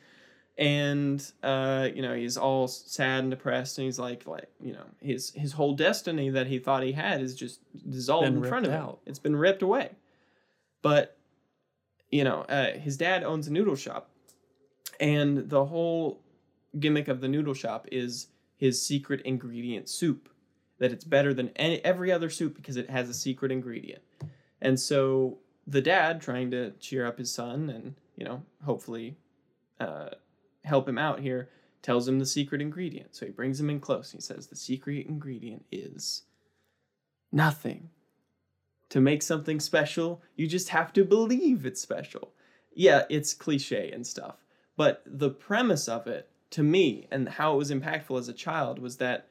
[0.57, 4.83] And uh, you know, he's all sad and depressed, and he's like, like, you know,
[4.99, 7.59] his his whole destiny that he thought he had is just
[7.89, 8.81] dissolved Been in front of him.
[8.81, 8.99] out.
[9.05, 9.91] It's been ripped away.
[10.81, 11.15] But
[12.09, 14.09] you know, uh, his dad owns a noodle shop,
[14.99, 16.19] and the whole
[16.79, 20.29] gimmick of the noodle shop is his secret ingredient soup
[20.79, 24.01] that it's better than any, every other soup because it has a secret ingredient.
[24.61, 29.17] And so the dad trying to cheer up his son and you know hopefully
[29.79, 30.09] uh,
[30.63, 31.49] help him out here
[31.81, 33.15] tells him the secret ingredient.
[33.15, 34.11] So he brings him in close.
[34.11, 36.23] And he says the secret ingredient is
[37.31, 37.89] nothing.
[38.91, 42.33] To make something special you just have to believe it's special.
[42.73, 44.37] Yeah it's cliche and stuff
[44.77, 48.79] but the premise of it to me and how it was impactful as a child
[48.79, 49.27] was that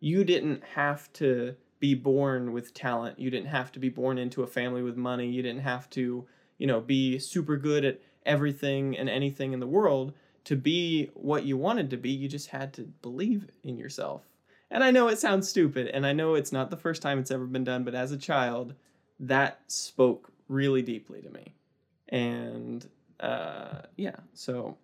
[0.00, 3.18] you didn't have to be born with talent.
[3.18, 5.28] You didn't have to be born into a family with money.
[5.28, 6.26] You didn't have to
[6.58, 10.12] you know be super good at everything and anything in the world
[10.44, 12.10] to be what you wanted to be.
[12.10, 14.22] You just had to believe in yourself.
[14.70, 17.32] And i know it sounds stupid and i know it's not the first time it's
[17.32, 18.74] ever been done but as a child
[19.18, 21.54] that spoke really deeply to me.
[22.08, 24.76] And uh, yeah so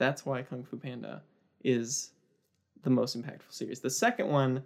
[0.00, 1.22] that's why Kung Fu Panda
[1.62, 2.10] is
[2.82, 3.80] the most impactful series.
[3.80, 4.64] The second one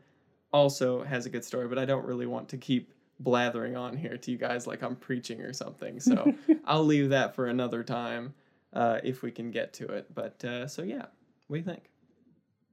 [0.53, 4.17] also has a good story, but I don't really want to keep blathering on here
[4.17, 5.99] to you guys like I'm preaching or something.
[5.99, 6.33] So
[6.65, 8.33] I'll leave that for another time
[8.73, 10.15] uh, if we can get to it.
[10.15, 11.07] But uh, so yeah,
[11.49, 11.91] what do you think?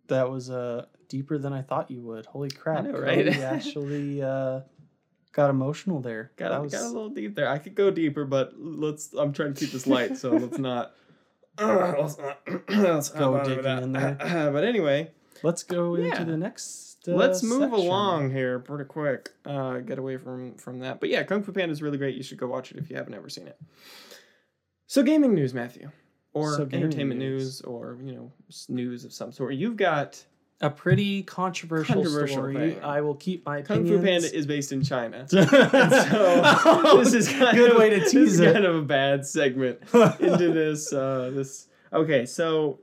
[0.07, 2.27] That was uh deeper than I thought you would.
[2.27, 2.85] Holy crap!
[2.85, 3.27] know, Cody right?
[3.39, 4.61] actually uh,
[5.31, 6.31] got emotional there.
[6.35, 7.47] Got, was got a little deep there.
[7.47, 9.13] I could go deeper, but let's.
[9.13, 10.93] I'm trying to keep this light, so let's not.
[11.67, 12.17] Let's
[12.69, 14.17] let's Go digging in there.
[14.53, 15.11] but anyway,
[15.43, 16.05] Let's go Yeah.
[16.19, 17.07] into the next.
[17.07, 17.79] Uh, let's move section.
[17.79, 19.31] along here pretty quick.
[19.45, 20.99] Uh, get away from from that.
[20.99, 22.15] But yeah, Kung Fu Panda is really great.
[22.15, 23.57] You should go watch it if you haven't ever seen it.
[24.87, 25.89] So gaming news, Matthew,
[26.33, 27.43] or So entertainment news.
[27.43, 27.61] news.
[27.61, 28.31] or you know
[28.69, 29.55] news of some sort.
[29.55, 30.23] You've got
[30.63, 32.53] A pretty controversial, Controversial story.
[32.55, 32.83] thing.
[32.83, 34.01] I will keep my Kung opinions.
[34.01, 35.27] Fu Panda is based in China.
[35.29, 35.39] so,
[37.03, 38.53] this is kind good of, way to tease it.
[38.53, 39.79] kind of a bad segment
[40.19, 40.93] into this.
[40.93, 42.25] Uh, this okay.
[42.25, 42.79] So,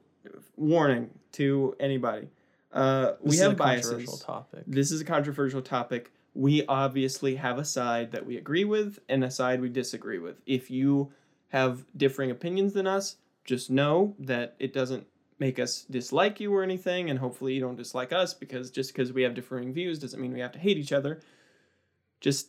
[0.57, 2.29] warning to anybody:
[2.73, 4.21] uh, we have biases.
[4.21, 4.64] topic.
[4.67, 6.11] This is a controversial topic.
[6.35, 10.41] We obviously have a side that we agree with and a side we disagree with.
[10.47, 11.12] If you
[11.49, 15.07] have differing opinions than us, just know that it doesn't
[15.38, 19.12] make us dislike you or anything, and hopefully you don't dislike us because just because
[19.12, 21.20] we have differing views doesn't mean we have to hate each other.
[22.20, 22.48] Just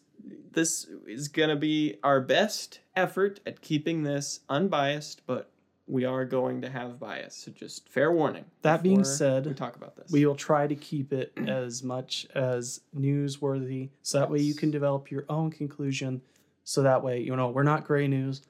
[0.51, 5.51] this is gonna be our best effort at keeping this unbiased, but
[5.87, 7.35] we are going to have bias.
[7.35, 8.45] So just fair warning.
[8.61, 10.11] That being said, we talk about this.
[10.11, 14.71] We will try to keep it as much as newsworthy, so that way you can
[14.71, 16.21] develop your own conclusion.
[16.63, 18.43] So that way, you know, we're not gray news.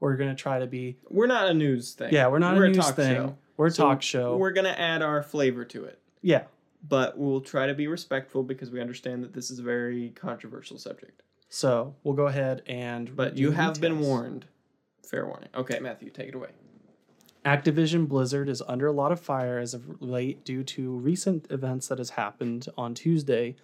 [0.00, 0.98] We're gonna try to be.
[1.08, 2.12] We're not a news thing.
[2.12, 3.14] Yeah, we're not We're a news thing.
[3.14, 3.36] show.
[3.56, 4.36] We're a So talk show.
[4.36, 6.44] We're gonna add our flavor to it, yeah.
[6.88, 10.78] but we'll try to be respectful because we understand that this is a very controversial
[10.78, 11.22] subject.
[11.48, 13.14] So we'll go ahead and.
[13.14, 14.46] But you have been warned.
[15.06, 15.50] Fair warning.
[15.54, 16.48] Okay, Matthew, take it away.
[17.44, 21.88] Activision Blizzard is under a lot of fire as of late due to recent events
[21.88, 23.54] that has happened on Tuesday.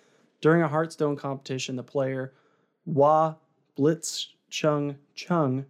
[0.43, 2.35] During a Hearthstone competition, the player
[2.85, 3.37] Wah
[3.77, 5.65] Blitz Chung Chung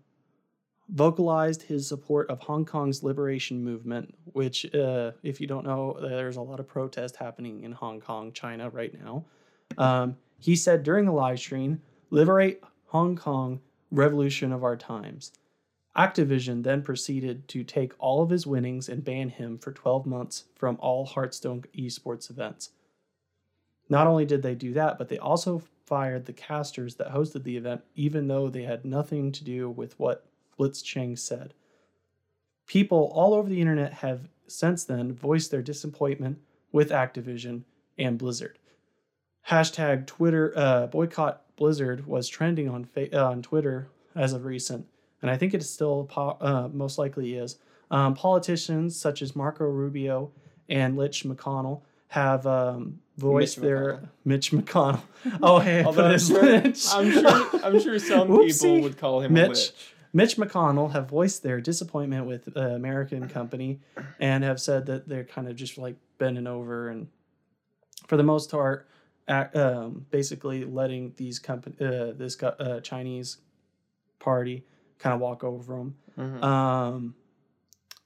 [0.92, 6.36] vocalized his support of Hong Kong's liberation movement, which, uh, if you don't know, there's
[6.36, 9.24] a lot of protest happening in Hong Kong, China right now.
[9.78, 15.32] Um, he said during the live stream, Liberate Hong Kong, revolution of our times.
[15.96, 20.44] Activision then proceeded to take all of his winnings and ban him for 12 months
[20.56, 22.70] from all Hearthstone esports events.
[23.88, 27.56] Not only did they do that, but they also fired the casters that hosted the
[27.56, 30.29] event, even though they had nothing to do with what
[30.60, 31.54] Blitzchung said.
[32.66, 36.38] people all over the internet have since then voiced their disappointment
[36.72, 37.62] with Activision
[37.98, 38.58] and Blizzard.
[39.48, 44.86] Hashtag Twitter uh, boycott Blizzard was trending on fa- uh, on Twitter as of recent,
[45.22, 47.56] and I think it still po- uh, most likely is.
[47.90, 50.30] Um, politicians such as Marco Rubio
[50.68, 54.08] and Mitch McConnell have um, voiced Mitch their McConnell.
[54.24, 55.00] Mitch McConnell.
[55.42, 56.54] Oh, hey, I Although put I'm sure,
[56.94, 59.46] I'm sure, I'm sure some people would call him Mitch.
[59.46, 59.72] a witch.
[60.12, 63.80] Mitch McConnell have voiced their disappointment with the American company
[64.18, 67.08] and have said that they're kind of just like bending over and,
[68.06, 68.88] for the most part,
[69.28, 73.38] ac um, basically letting these company uh, this uh, Chinese
[74.18, 74.64] party
[74.98, 75.94] kind of walk over them.
[76.18, 76.42] Mhm.
[76.42, 77.14] Um,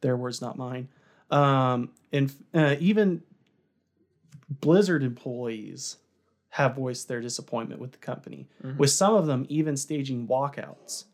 [0.03, 0.89] their words, not mine.
[1.31, 3.23] Um, and uh, even
[4.61, 5.97] Blizzard employees
[6.51, 8.77] have voiced their disappointment with the company, Mhm.
[8.77, 11.05] with some of them even staging walkouts.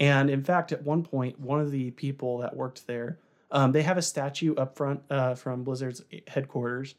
[0.00, 3.18] And in fact, at one point, one of the people that worked there,
[3.52, 6.94] um, they have a statue up front uh, from Blizzard's headquarters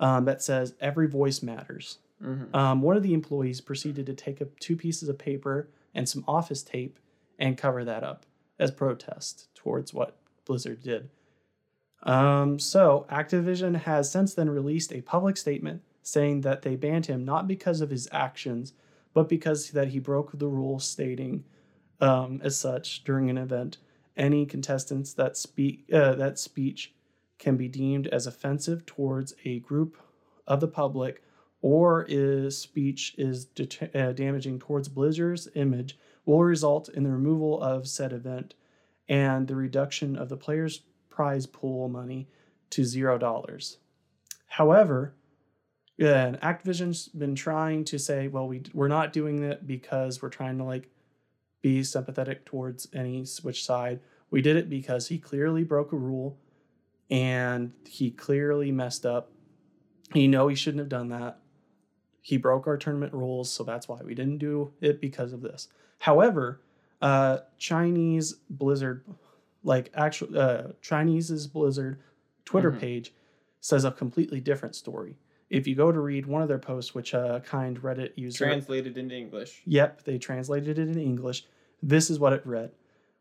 [0.00, 2.54] um, that says "Every voice matters." Mhm.
[2.54, 6.24] Um, one of the employees proceeded to take up two pieces of paper and some
[6.28, 6.98] office tape
[7.38, 8.26] and cover that up
[8.58, 11.08] as protest towards what Blizzard did.
[12.02, 17.24] Um, so, Activision has since then released a public statement saying that they banned him
[17.24, 18.72] not because of his actions,
[19.12, 21.44] but because that he broke the rules, stating,
[22.00, 23.78] um, as such, during an event,
[24.16, 26.92] any contestants that speak uh, that speech
[27.38, 29.96] can be deemed as offensive towards a group
[30.46, 31.22] of the public
[31.62, 33.46] or is speech is
[33.94, 38.54] uh, damaging towards Blizzard's image will result in the removal of said event
[39.08, 42.28] and the reduction of the player's prize pool money
[42.70, 43.78] to zero dollars.
[44.46, 45.14] However,
[45.98, 50.58] and Activision's been trying to say, well, we we're not doing that because we're trying
[50.58, 50.88] to like
[51.62, 54.00] be sympathetic towards any switch side.
[54.30, 56.38] We did it because he clearly broke a rule
[57.10, 59.30] and he clearly messed up.
[60.14, 61.38] You know he shouldn't have done that.
[62.22, 65.68] He broke our tournament rules, so that's why we didn't do it because of this.
[65.98, 66.60] However,
[67.00, 69.04] uh, Chinese Blizzard,
[69.62, 71.98] like actual uh, Chinese's Blizzard
[72.44, 72.78] Twitter Mhm.
[72.80, 73.14] page,
[73.60, 75.16] says a completely different story.
[75.50, 78.96] If you go to read one of their posts, which a kind Reddit user Translated
[78.96, 79.62] into English.
[79.66, 81.44] Yep, they translated it in English.
[81.82, 82.70] This is what it read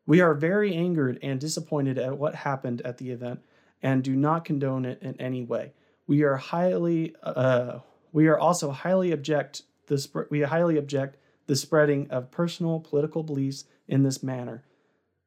[0.06, 3.42] We are very angered and disappointed at what happened at the event
[3.82, 5.74] and do not condone it in any way.
[6.06, 7.80] We are highly, uh,
[8.12, 13.24] we are also highly object the sp- we highly object the spreading of personal political
[13.24, 14.64] beliefs in this manner.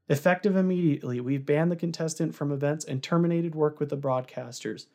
[0.09, 4.87] Effective immediately, we've banned the contestant from events and terminated work with the broadcasters.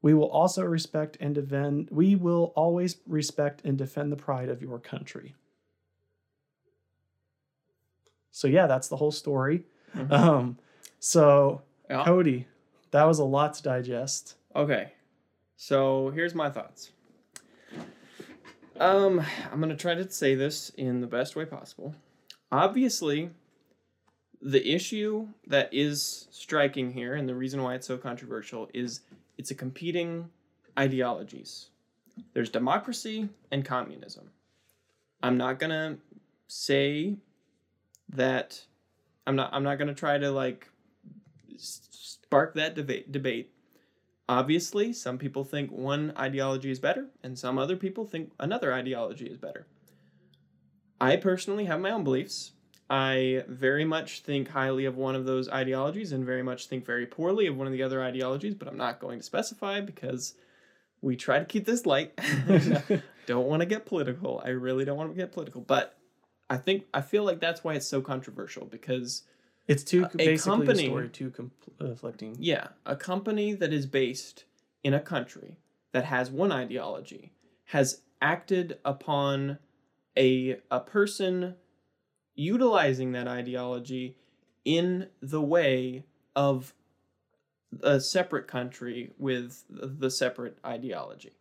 [0.00, 4.62] We will also respect and defend, we will always respect and defend the pride of
[4.62, 5.34] your country.
[8.30, 9.64] So, yeah, that's the whole story.
[9.94, 10.12] Mhm.
[10.12, 10.58] Um,
[11.00, 12.04] so, Yeah.
[12.04, 12.46] Cody,
[12.90, 14.36] that was a lot to digest.
[14.54, 14.92] Okay.
[15.56, 16.92] So here's my thoughts.
[18.78, 21.94] Um, I'm gonna try to say this in the best way possible.
[22.52, 23.30] Obviously,
[24.40, 29.00] the issue that is striking here, and the reason why it's so controversial, is
[29.38, 30.28] it's a competing
[30.78, 31.68] ideologies.
[32.34, 34.30] There's democracy and communism.
[35.22, 35.98] I'm not gonna
[36.48, 37.16] say
[38.10, 38.64] that
[39.26, 40.68] I'm not I'm not gonna try to like
[41.56, 43.52] spark that debate debate
[44.28, 49.26] Obviously, some people think one ideology is better, and some other people think another ideology
[49.26, 49.66] is better.
[51.00, 52.52] I personally have my own beliefs.
[52.90, 57.06] I very much think highly of one of those ideologies and very much think very
[57.06, 60.34] poorly of one of the other ideologies, but I'm not going to specify because
[61.02, 62.18] we try to keep this light.
[63.26, 64.40] don't want to get political.
[64.44, 65.98] I really don't want to get political, but
[66.48, 69.22] I think I feel like that's why it's so controversial because
[69.66, 71.30] It's too A basically company- a story too
[71.78, 72.36] conflicting.
[72.38, 74.44] Yeah, a company that is based
[74.82, 75.56] in a country
[75.92, 77.32] that has one ideology
[77.66, 79.58] has acted upon
[80.16, 81.54] a a person
[82.38, 84.16] utilizing that ideology
[84.64, 86.04] in the way
[86.36, 86.72] of
[87.82, 91.32] a separate country with the separate ideology.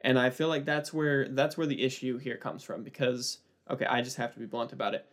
[0.00, 3.38] And I feel like that's where that's where the issue here comes from because
[3.70, 5.06] okay, I just have to be blunt about it.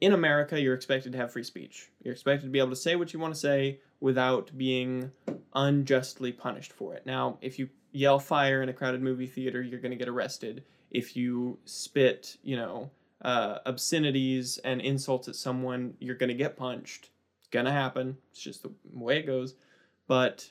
[0.00, 1.90] In America, you're expected to have free speech.
[2.02, 5.12] You're expected to be able to say what you want to say without being
[5.54, 7.06] unjustly punished for it.
[7.06, 10.64] Now, if you yell fire in a crowded movie theater, you're going to get arrested.
[10.90, 12.90] If you spit, you know,
[13.24, 17.10] uh, obscenities and insults at someone, you're going to get punched.
[17.38, 18.18] It's going to happen.
[18.30, 19.54] It's just the way it goes.
[20.06, 20.50] But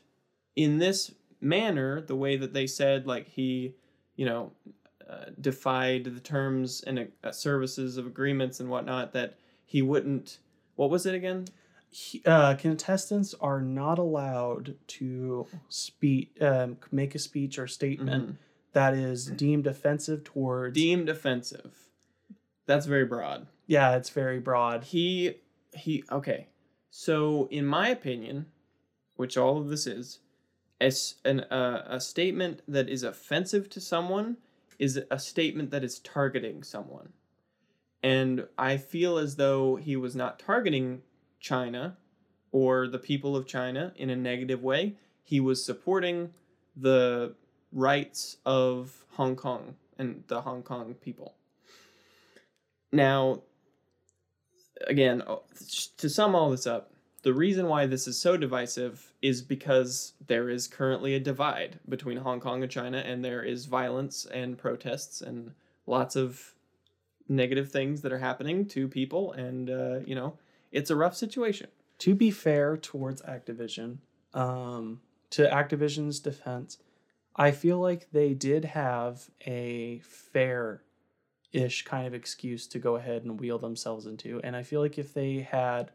[0.55, 3.75] in this manner, the way that they said, like, he,
[4.15, 4.51] you know,
[5.09, 10.39] uh, defied the terms and uh, services of agreements and whatnot, that he wouldn't.
[10.75, 11.45] What was it again?
[11.95, 18.35] he- uh, contestants are not allowed to speak, um, make a speech or statement Mhm.
[18.71, 20.73] that is deemed offensive towards.
[20.73, 21.82] Deemed offensive.
[22.65, 23.47] That's very broad.
[23.67, 24.85] yeah, it's very broad.
[24.85, 25.35] He
[25.73, 26.47] he okay.
[26.89, 28.47] So in my opinion,
[29.15, 30.19] which all of this is,
[30.79, 34.37] as an uh, a statement that is offensive to someone
[34.79, 37.13] is a statement that is targeting someone.
[38.01, 41.03] And I feel as though he was not targeting
[41.39, 41.97] China
[42.51, 44.97] or the people of China in a negative way.
[45.23, 46.31] He was supporting
[46.75, 47.35] the
[47.71, 51.35] rights of Hong Kong and the Hong Kong people.
[52.93, 53.41] Now,
[54.87, 55.41] again, oh,
[55.97, 56.91] to sum all this up,
[57.23, 62.17] the reason why this is so divisive is because there is currently a divide between
[62.17, 65.53] Hong Kong and China, and there is violence and protests and
[65.87, 66.53] lots of
[67.27, 70.37] negative things that are happening to people, and uh, you know,
[70.71, 71.67] it's a rough situation.
[71.99, 73.97] To be fair towards Activision,
[74.35, 75.01] um,
[75.31, 76.77] to Activision's defense,
[77.35, 80.83] I feel like they did have a fair
[81.53, 84.41] ish kind of excuse to go ahead and wheel themselves into.
[84.43, 85.91] And I feel like if they had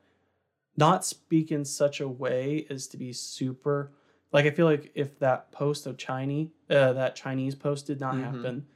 [0.77, 3.91] not speak in such a way as to be super
[4.31, 8.15] like I feel like if that post of Chinese uh, that Chinese post did not
[8.17, 8.21] Mhm.
[8.23, 8.67] happen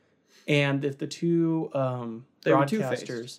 [0.48, 3.38] and if the two um They broadcasters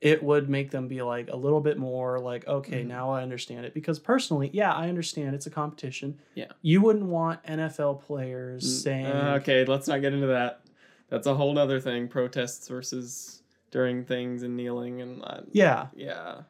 [0.00, 2.88] it would make them be like a little bit more like okay Mhm.
[2.88, 6.46] now i understand it because personally yeah i understand it's a competition Yeah.
[6.62, 10.62] you wouldn't want nfl players Mm, saying uh, okay, let's not get into that.
[11.10, 12.08] That's a whole other thing.
[12.08, 16.42] Protests versus during things and kneeling and uh, yeah yeah.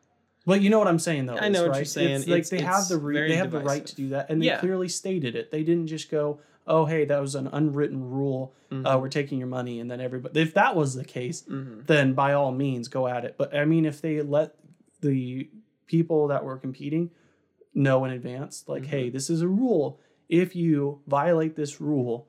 [0.45, 2.17] but you know what i'm saying though I know what you're saying.
[2.17, 4.43] it's like It's- they have the re- they have the right to do that and
[4.43, 4.59] they Yeah.
[4.61, 8.75] clearly stated it they didn't just go oh hey that was an unwritten rule uh,
[8.75, 9.01] Mhm.
[9.01, 11.87] we're taking your money and then everybody if that was the case Mhm.
[11.87, 13.37] then by all means go at it.
[13.39, 14.55] But I mean, if they let
[15.01, 15.49] the
[15.87, 17.11] people that were competing
[17.73, 18.87] know in advance, like, Mhm.
[18.89, 19.99] hey, this is a rule.
[20.29, 22.27] If you violate this rule,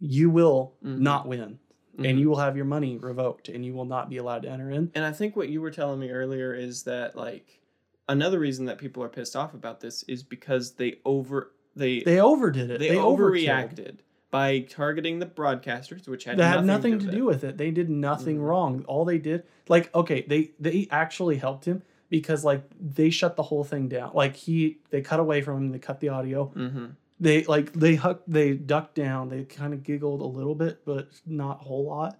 [0.00, 0.98] you will Mhm.
[0.98, 1.58] not win
[1.98, 2.08] Mhm.
[2.10, 4.70] and you will have your money revoked and you will not be allowed to enter
[4.70, 4.90] in.
[4.94, 7.60] And I think what you were telling me earlier is that like
[8.08, 12.20] another reason that people are pissed off about this is because they over they They
[12.20, 12.78] overdid it.
[12.78, 13.74] they, They, overreacted.
[13.78, 13.94] overreacted
[14.30, 17.56] by targeting the broadcasters, which had had nothing, nothing to do with it.
[17.56, 18.42] They did nothing Mhm.
[18.46, 18.84] wrong.
[18.86, 23.42] All they did, like, okay, they they actually helped him because like they shut the
[23.44, 24.10] whole thing down.
[24.14, 25.70] Like he, they cut away from him.
[25.70, 26.46] They cut the audio.
[26.46, 26.86] hmm
[27.20, 31.08] they like they huck they ducked down they kind of giggled a little bit but
[31.26, 32.18] not a whole lot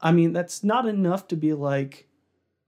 [0.00, 2.06] i mean that's not enough to be like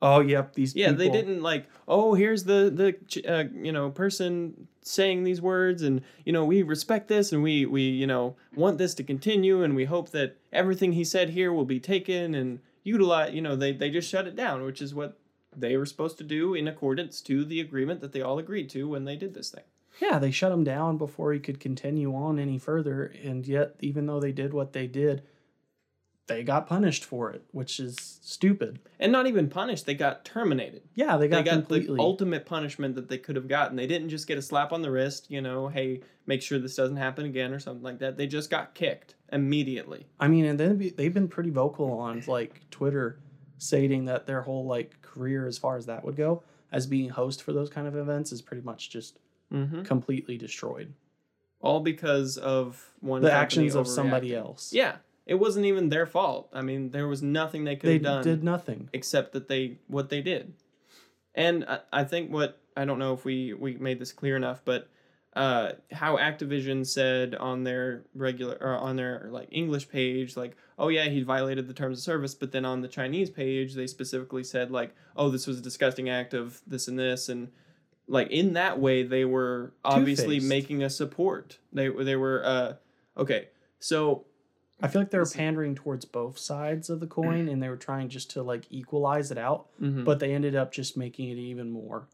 [0.04, 1.66] oh yep these Yeah, they didn't like.
[1.88, 6.62] Oh, here's the the uh, you know person saying these words, and you know we
[6.62, 10.36] respect this, and we we you know want this to continue, and we hope that
[10.52, 13.34] everything he said here will be taken and utilized.
[13.34, 15.18] You know, they they just shut it down, which is what
[15.56, 18.88] they were supposed to do in accordance to the agreement that they all agreed to
[18.88, 19.64] when they did this thing.
[20.00, 24.06] Yeah they shut him down before he could continue on any further and yet even
[24.06, 25.22] though they did what they did
[26.26, 30.82] they got punished for it which is stupid And not even punished; they got terminated.
[30.94, 33.76] yeah they got, They got, completely the ultimate punishment that they could have gotten.
[33.76, 36.76] They didn't just get a slap on the wrist, you know, hey, make sure this
[36.76, 38.16] doesn't happen again or something like that.
[38.16, 40.06] They just got kicked immediately.
[40.18, 43.20] I mean, and then they've been pretty vocal on like Twitter,
[43.58, 47.42] stating that their whole like career, as far as that would go, as being host
[47.42, 49.18] for those kind of events, is pretty much just
[49.52, 49.82] Mm-hmm.
[49.82, 50.94] completely destroyed.
[51.60, 54.72] all because of one the actions of somebody else.
[54.72, 56.48] Yeah, it wasn't even their fault.
[56.52, 58.88] I mean, there was nothing they could they have done did nothing.
[58.92, 60.54] except that they what they did.
[61.34, 64.60] And I, I think what I don't know if we we made this clear enough,
[64.64, 64.88] but
[65.34, 70.88] uh, how Activision said on their regular or on their like English page, like, oh
[70.88, 74.44] yeah, he violated the terms of service, but then on the Chinese page, they specifically
[74.44, 77.48] said like, oh, this was a disgusting act of this and this, and
[78.06, 80.48] like in that way, they were obviously Two-faced.
[80.48, 81.58] making a support.
[81.72, 82.72] They they were uh,
[83.16, 83.48] okay.
[83.78, 84.24] So
[84.80, 87.76] I feel like they were pandering towards both sides of the coin, and they were
[87.76, 90.04] trying just to like equalize it out, mhm.
[90.04, 92.08] but they ended up just making it even more.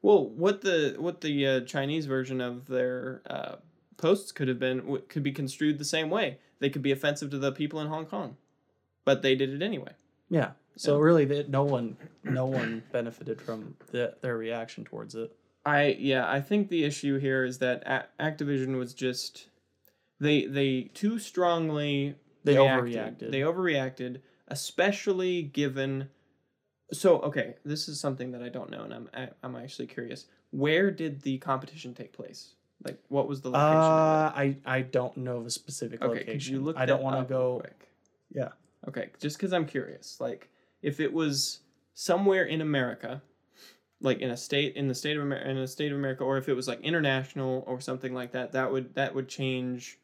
[0.00, 3.56] Well, what the what the uh, Chinese version of their uh,
[3.96, 6.38] posts could have been could be construed the same way.
[6.60, 8.36] They could be offensive to the people in Hong Kong,
[9.04, 9.92] but they did it anyway.
[10.30, 10.52] Yeah.
[10.76, 11.02] So Yeah.
[11.04, 15.34] really, that no one, no one benefited from the, their reaction towards it.
[15.66, 19.48] I yeah, I think the issue here is that A- Activision was just
[20.20, 23.18] they they too strongly They reacted.
[23.18, 23.30] overreacted.
[23.30, 26.10] They overreacted, especially given.
[26.92, 30.26] So okay, this is something that I don't know, and I'm I, I'm actually curious.
[30.50, 32.54] Where did the competition take place?
[32.84, 33.78] Like, what was the location?
[33.80, 36.32] Uh, I I don't know the specific Okay, location.
[36.32, 36.76] could you look?
[36.76, 37.60] I don't want to go.
[37.60, 37.88] Quick?
[38.30, 38.48] Yeah.
[38.86, 40.50] Okay, just because I'm curious, like
[40.84, 41.60] if it was
[41.94, 43.22] somewhere in America,
[44.00, 46.36] like in a state in the state of America in a state of America or
[46.36, 49.98] if it was like international or something like that that would that would change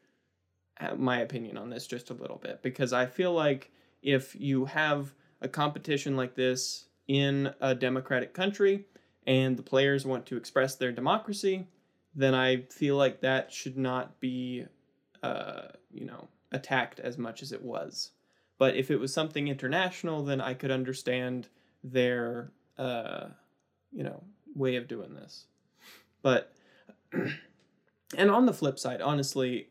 [0.79, 2.61] uh, my opinion on this just a little bit.
[2.63, 3.71] Because I feel like
[4.01, 8.85] if you have a competition like this in a democratic country
[9.27, 11.67] and the players want to express their democracy
[12.15, 14.65] then I feel like that should not be
[15.23, 18.11] uh, you know attacked as much as it was
[18.61, 21.47] but if it was something international then I could understand
[21.83, 23.29] their uh,
[23.91, 24.21] you know
[24.53, 25.45] way of doing this.
[26.21, 26.53] But
[27.11, 29.69] and on the flip side honestly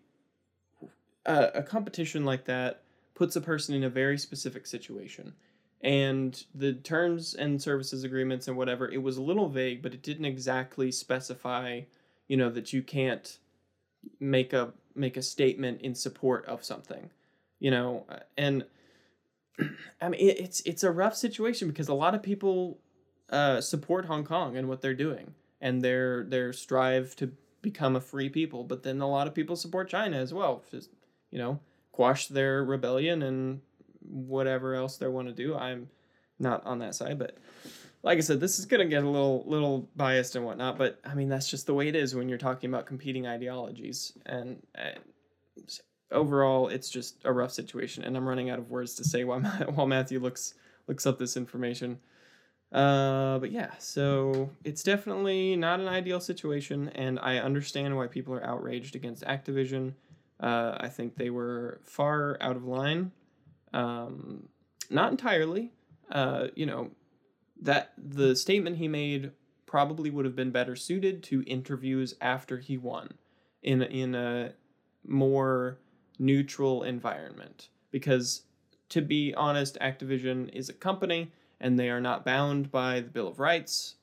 [1.25, 2.83] a competition like that
[3.15, 5.35] puts a person in a very specific situation.
[5.83, 10.03] And the terms and services agreements and whatever it was a little vague but it
[10.03, 11.83] didn't exactly specify
[12.27, 13.39] you know that you can't
[14.19, 17.11] make a make a statement in support of something
[17.61, 18.07] you know?
[18.37, 18.65] And
[20.01, 22.79] i mean it, it's it's a rough situation because a lot of people
[23.31, 27.33] uh, support Hong Kong and what they're doing and their their strive to
[27.63, 28.65] become a free people.
[28.65, 30.91] But then a lot of people support China as well, just
[31.31, 31.61] you know,
[31.93, 33.61] quash their rebellion and
[34.01, 35.55] whatever else they want to do.
[35.55, 35.89] I'm
[36.39, 37.37] not on that side, but
[38.03, 40.79] like I said, this is gonna get a little little biased and whatnot.
[40.79, 44.13] But I mean, that's just the way it is when you're talking about competing ideologies.
[44.27, 44.99] And, and
[46.13, 48.05] overall, it's just a rough situation.
[48.05, 49.41] And I'm running out of words to say while
[49.75, 50.55] while Matthew looks
[50.87, 51.99] looks up this information.
[52.73, 58.33] Uh, but yeah, so it's definitely not an ideal situation, and I understand why people
[58.33, 59.95] are outraged against Activision.
[60.39, 63.11] Uh, I think they were far out of line.
[63.73, 64.49] Um,
[64.89, 65.73] not entirely.
[66.13, 66.91] Uh, you know,
[67.61, 69.33] that the statement he made
[69.67, 73.15] probably would have been better suited to interviews after he won
[73.63, 74.53] in in a
[75.07, 75.79] more
[76.21, 78.43] neutral environment because
[78.91, 83.27] to be honest Activision is a company and they are not bound by the Bill
[83.29, 83.97] of Rights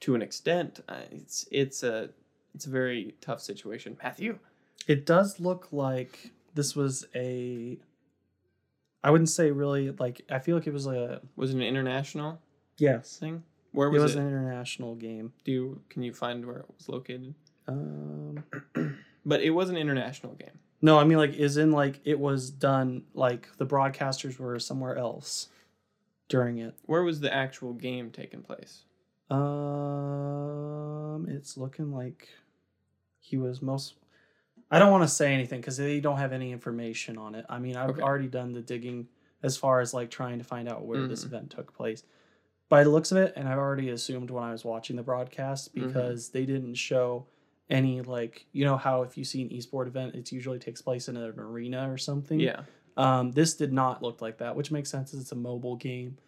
[0.00, 0.80] to an extent.
[0.88, 2.10] Uh, it's it's a
[2.54, 3.96] it's a very tough situation.
[4.02, 4.38] Matthew,
[4.86, 7.78] it does look like this was a.
[9.04, 12.40] I wouldn't say really like I feel like it was a was it an international
[12.78, 13.42] yes thing.
[13.72, 14.18] Where was it was it?
[14.20, 15.32] an international game.
[15.44, 17.34] Do you can you find where it was located?
[17.68, 18.44] Um,
[19.24, 20.58] But it was an international game.
[20.82, 24.96] No, I mean like is in like it was done like the broadcasters were somewhere
[24.96, 25.48] else
[26.28, 26.74] during it.
[26.86, 28.82] Where was the actual game taking place?
[29.30, 32.28] Um, it's looking like
[33.20, 33.94] he was most.
[34.70, 37.44] I don't want to say anything because they don't have any information on it.
[37.48, 38.02] I mean, I've Okay.
[38.02, 39.06] already done the digging
[39.42, 41.26] as far as like trying to find out where this Mhm.
[41.26, 42.04] event took place.
[42.68, 45.74] By the looks of it, and I've already assumed when I was watching the broadcast
[45.74, 45.86] Mhm.
[45.86, 47.26] because they didn't show
[47.70, 51.08] any like you know how if you see an esport event, it usually takes place
[51.08, 52.40] in an arena or something.
[52.40, 52.62] Yeah.
[52.96, 56.18] Um, this did not look like that, which makes sense as it's a mobile game,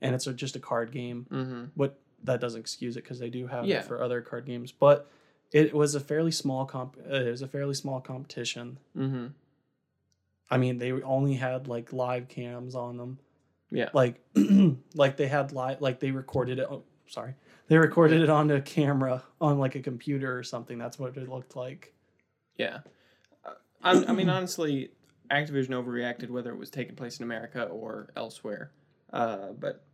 [0.00, 1.64] and it's a, just a card game Mm-hmm.
[1.74, 3.78] what that doesn't excuse it because they do have Yeah.
[3.80, 5.10] it for other card games but
[5.52, 9.26] it was a fairly small comp uh, it was a fairly small competition Mm-hmm.
[10.50, 13.18] i mean they only had like live cams on them
[13.70, 13.90] Yeah.
[13.92, 14.20] like
[14.94, 17.34] like they had live like they recorded it oh sorry
[17.68, 21.28] they recorded it on a camera on like a computer or something that's what it
[21.28, 21.94] looked like
[22.56, 22.80] Yeah.
[23.44, 23.52] Uh,
[23.82, 24.90] I, I mean, honestly,
[25.30, 28.72] Activision overreacted whether it was taking place in America or elsewhere.
[29.12, 29.84] Uh, but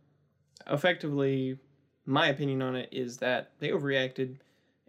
[0.69, 1.57] effectively,
[2.05, 4.37] my opinion on it is that they overreacted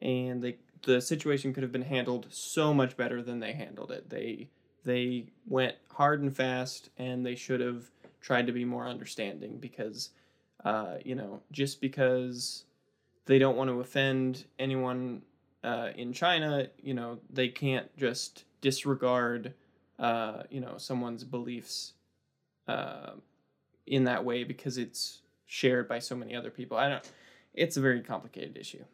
[0.01, 4.11] and they, the situation could have been handled so much better than they handled it.
[4.11, 4.49] They
[4.85, 7.85] they went hard and fast and they should have
[8.21, 10.11] tried to be more understanding because
[10.65, 12.65] uh, you know, just because
[13.27, 15.23] they don't want to offend anyone
[15.65, 19.55] uh, in China, you know, they can't just disregard,
[19.99, 21.93] uh, you know, someone's beliefs
[22.67, 23.11] uh,
[23.87, 26.77] in that way because it's shared by so many other people.
[26.77, 27.13] I don't.
[27.55, 28.85] It's a very complicated issue.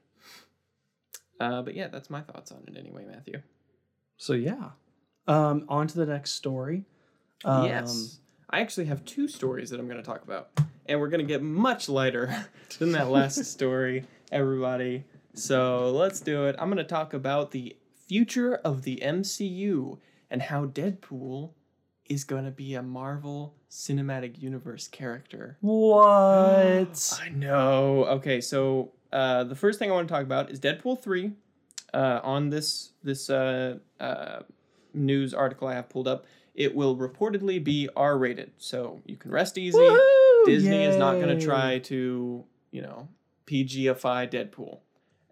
[1.40, 3.40] Uh, but yeah, that's my thoughts on it anyway, Matthew.
[4.16, 4.70] so yeah
[5.28, 6.84] um on to the next story
[7.44, 8.18] um, yes,
[8.50, 10.50] I actually have two stories that I'm going to talk about,
[10.86, 12.34] and we're going to get much lighter
[12.78, 15.04] than that last story, everybody.
[15.34, 16.56] So let's do it.
[16.58, 17.76] I'm going to talk about the
[18.06, 19.98] future of the MCU
[20.30, 21.50] and how Deadpool
[22.06, 25.58] is going to be a Marvel Cinematic Universe character.
[25.60, 28.04] what I know.
[28.06, 31.32] Okay, so uh, the first thing I want to talk about is Deadpool three.
[31.94, 34.40] Uh, on this this uh, uh,
[34.92, 39.30] news article I have pulled up, it will reportedly be R rated, so you can
[39.30, 39.78] rest easy.
[39.78, 40.44] Woohoo!
[40.46, 43.08] Disney is not going to try to you know
[43.48, 44.80] PGify Deadpool,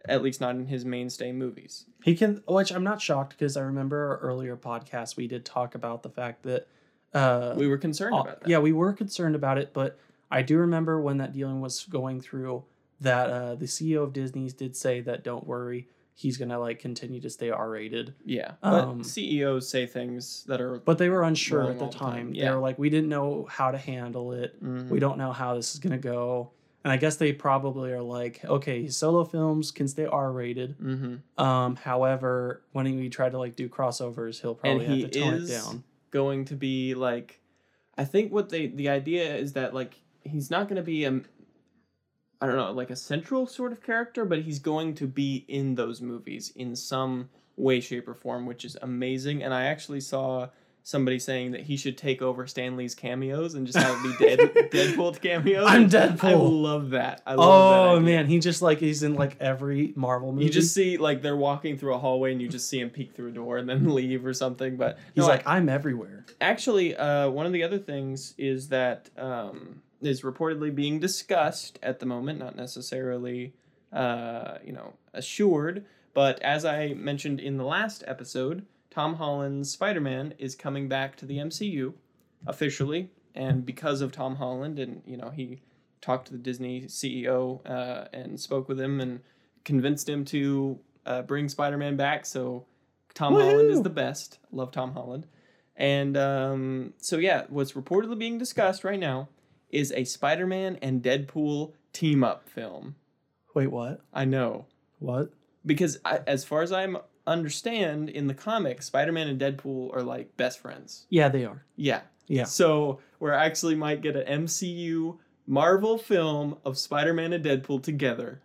[0.09, 1.85] at least not in his mainstay movies.
[2.03, 5.75] He can, which I'm not shocked because I remember our earlier podcast we did talk
[5.75, 6.67] about the fact that,
[7.13, 8.49] uh, We were concerned about that.
[8.49, 9.99] yeah, we were concerned about it, but
[10.31, 12.65] I do remember when that dealing was going through
[13.01, 17.21] that uh, the CEO of Disney's did say that don't worry, he's gonna like continue
[17.21, 18.15] to stay R rated.
[18.25, 20.79] Yeah, but Um, CEOs say things that are.
[20.79, 22.33] But they were unsure at the time, time.
[22.33, 22.55] They yeah.
[22.55, 24.63] were like, we didn't know how to handle it.
[24.65, 24.89] Mhm.
[24.89, 26.53] We don't know how this is gonna go.
[26.87, 30.79] And I guess they probably are like, okay, his solo films can stay R rated.
[30.79, 31.21] Mhm.
[31.37, 35.35] Um, however, when we try to like do crossovers, he'll probably he have to tone
[35.35, 35.83] it down.
[36.13, 37.41] going to be like
[37.99, 41.23] I think what they the idea is that like he's not going to be a
[42.41, 45.75] I don't know, like a central sort of character, but he's going to be in
[45.75, 50.51] those movies in some way shape or form, which is amazing and I actually saw
[50.87, 54.25] somebody saying that he should take over Stan Lee's cameos and just have it be
[54.25, 54.39] dead
[54.71, 55.67] Deadpool cameos.
[55.67, 56.63] I'm I Deadpool.
[56.63, 57.23] love that.
[57.27, 57.39] I love
[57.73, 58.01] that Oh idea.
[58.03, 60.45] man, he just like he's in like every Marvel movie.
[60.45, 63.15] You just see like they're walking through a hallway and you just see him peek
[63.15, 64.77] through a door and then leave or something.
[64.77, 66.25] But he's no, like, I'm everywhere.
[66.41, 71.99] actually uh, one of the other things is that um, is reportedly being discussed at
[71.99, 73.55] the moment not necessarily
[73.93, 75.85] uh, you know assured
[76.15, 81.27] but as i mentioned in the last episode tom holland's spider-man is coming back to
[81.27, 81.93] the mcu
[82.47, 85.61] officially and because of tom holland and you know he
[86.01, 89.21] talked to the disney ceo uh, and spoke with him and
[89.65, 92.65] convinced him to uh, bring spider-man back so
[93.15, 95.27] tom holland is the best love tom holland
[95.77, 99.29] and um, so, yeah, what's reportedly being discussed right now
[99.71, 102.97] is a Spider Man and Deadpool team up film.
[103.55, 104.01] Wait, what?
[104.13, 104.67] I know.
[104.99, 105.31] What?
[105.65, 106.87] Because I, as far as I
[107.27, 111.07] understand in the comics, Spider Man and Deadpool are like best friends.
[111.11, 111.65] Yeah, they are.
[111.77, 112.01] Yeah.
[112.29, 112.45] Yeah.
[112.45, 115.17] So, we actually might get an MCU
[115.47, 118.41] Marvel film of Spider Man and Deadpool together.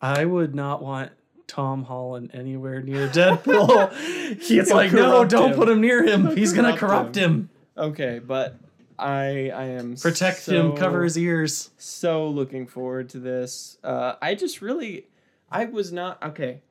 [0.00, 1.12] I would not want
[1.46, 3.92] Tom Holland anywhere near Deadpool.
[4.42, 5.56] He's like, no, don't him.
[5.56, 6.36] put him near him.
[6.36, 7.50] He's gonna corrupt corrupt him.
[7.78, 8.56] Okay, but
[8.98, 10.76] I I am Protect so- him.
[10.76, 11.70] Cover his ears.
[11.78, 13.78] so looking forward to this.
[13.84, 15.06] Uh, I just really,
[15.50, 16.62] I was not okay.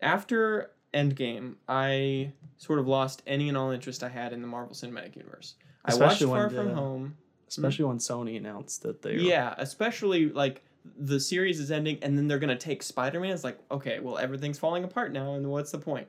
[0.00, 4.74] After Endgame, I sort of lost any and all interest I had in the Marvel
[4.74, 5.54] Cinematic Universe.
[5.84, 7.16] Especially I watched Far From the- Home.
[7.48, 9.14] Especially when Sony announced that they.
[9.14, 10.62] Were, Yeah, especially like
[10.96, 13.32] the series is ending and then they're gonna take Spider-Man.
[13.32, 16.06] It's like, okay, well everything's falling apart now, and what's the point?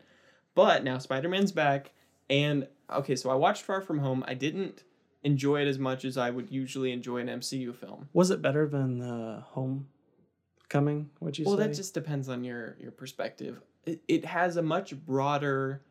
[0.53, 1.91] But now Spider-Man's back,
[2.29, 4.23] and okay, so I watched Far From Home.
[4.27, 4.83] I didn't
[5.23, 8.09] enjoy it as much as I would usually enjoy an MCU film.
[8.13, 11.09] Was it better than the Homecoming?
[11.19, 11.59] What'd you well say?
[11.59, 15.81] Well, that just depends on your your perspective it, has a much broader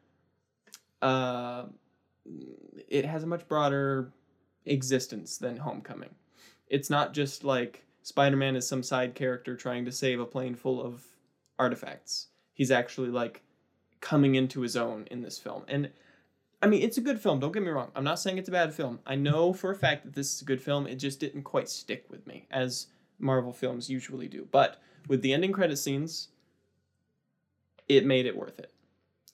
[1.03, 1.65] uh
[2.89, 4.13] it has a much broader
[4.67, 6.15] existence than homecoming.
[6.69, 10.83] It's not just like spider-man is some side character trying to save a plane full
[10.83, 11.03] of
[11.59, 12.29] artifacts.
[12.53, 13.43] He's actually like
[14.01, 15.65] coming into his own in this film.
[15.69, 15.91] And
[16.63, 17.91] i mean it's a good film don't get me wrong.
[17.95, 19.01] I'm not saying it's a bad film.
[19.07, 20.87] I know for a fact that this is a good film.
[20.87, 22.87] It just didn't quite stick with me as
[23.19, 24.47] marvel films usually do.
[24.51, 26.29] But with the ending credit scenes
[27.97, 28.73] it made it worth it.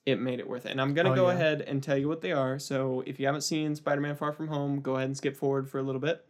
[0.07, 0.71] It made it worth it.
[0.73, 1.35] And i'm gonna Oh, go yeah.
[1.35, 2.59] ahead and tell you what they are.
[2.59, 5.79] So if you haven't seen spider-man far from home go ahead and skip forward for
[5.79, 6.25] a little bit.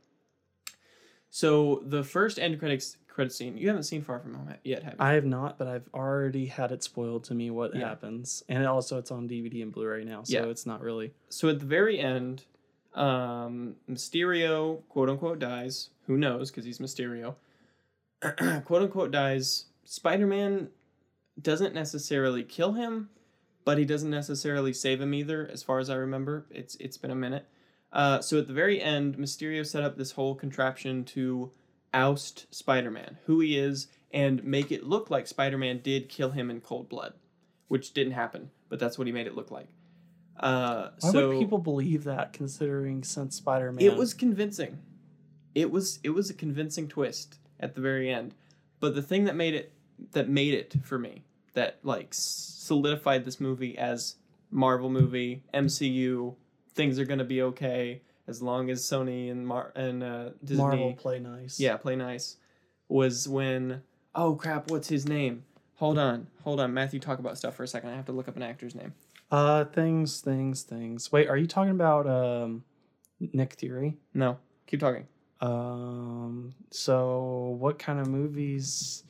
[1.31, 3.57] So the first end credits credit scene.
[3.57, 4.99] You haven't seen far from home yet have you?
[5.01, 7.89] I have not, but I've already had it spoiled to me what Yeah.
[7.89, 10.51] happens, and it also it's on DVD and Blu-ray now, so Yeah.
[10.51, 11.13] it's not really.
[11.31, 12.45] so at the very end
[12.95, 15.91] um mysterio quote unquote dies.
[16.07, 16.51] Who knows?
[16.51, 17.35] Because he's mysterio.
[18.65, 19.67] Quote unquote dies.
[19.85, 20.69] Spider-man
[21.41, 23.09] doesn't necessarily kill him
[23.65, 27.11] but he doesn't necessarily save him either as far as i remember it's it's been
[27.11, 27.47] a minute
[27.93, 31.51] uh, so at the very end mysterio set up this whole contraption to
[31.95, 36.61] oust spider-man who he is and make it look like spider-man did kill him in
[36.61, 37.15] cold blood
[37.69, 39.69] which didn't happen but that's what he made it look like
[40.39, 43.85] uh, Why so would people believe that, considering since Spider-Man?
[43.85, 44.79] it was convincing.
[45.55, 48.35] It was it was a convincing twist at the very end.
[48.79, 49.73] But the thing that made it
[50.13, 51.25] that made it for me
[51.57, 54.15] that like solidified this movie as
[54.51, 56.37] Marvel movie, MCU,
[56.75, 60.63] things are going to be okay as long as Sony and Mar- and uh, Disney
[60.63, 61.59] Marvel play nice.
[61.59, 62.37] yeah, play nice
[62.89, 63.83] was when
[64.15, 65.45] oh crap, what's his name?
[65.77, 66.29] Hold on.
[66.45, 66.73] Hold on.
[66.73, 67.91] Matthew talk about stuff for a second.
[67.91, 68.95] I have to look up an actor's name.
[69.31, 71.11] Uh, things, things, things.
[71.13, 72.65] Wait, are you talking about um,
[73.21, 73.97] Nick Fury?
[74.15, 74.39] No.
[74.67, 75.07] Keep talking.
[75.41, 79.03] Um, so what kind of movies?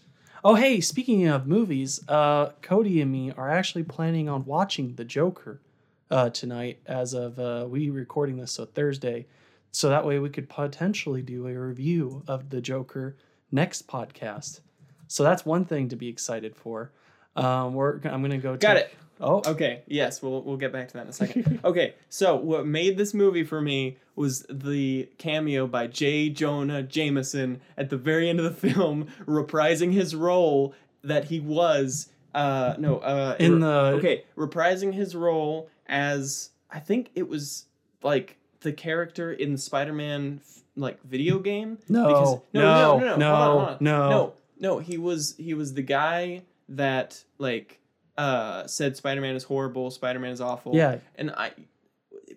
[0.49, 5.05] Oh, hey, speaking of movies, uh, Cody and me are actually planning on watching The
[5.05, 5.61] Joker,
[6.09, 6.79] uh, tonight.
[6.87, 9.27] As of uh, we recording this so Thursday,
[9.73, 13.17] so that way we could potentially do a review of The Joker
[13.51, 14.61] next podcast.
[15.09, 16.93] So that's one thing to be excited for.
[17.35, 18.95] Um, we're I'm gonna go Got take- it.
[19.21, 21.61] Oh, Okay, yes, we'll we'll get back to that in a second.
[21.65, 26.29] okay, so what made this movie for me was the cameo by J.
[26.31, 32.09] Jonah Jameson at the very end of the film, reprising his role that he was.
[32.35, 37.65] Uh, no, uh, in the okay, reprising his role as I think it was
[38.03, 41.79] like the character in the Spider-Man f- like video game.
[41.89, 43.77] no, Because- no, no, no, no, no, no, hold on, hold on.
[43.81, 47.81] no, No, no, he was he was the guy that like
[48.19, 50.75] uh said Spider-Man is horrible, Spider-Man is awful.
[50.75, 51.53] Yeah, And I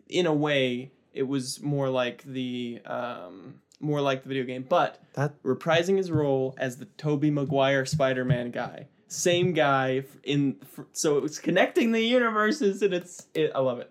[0.08, 5.02] in a way it was more like the um more like the video game, but
[5.14, 8.88] that reprising his role as the Tobey Maguire Spider-Man guy.
[9.08, 10.58] Same guy in
[10.92, 13.90] so it was connecting the universes and it's it, I love it.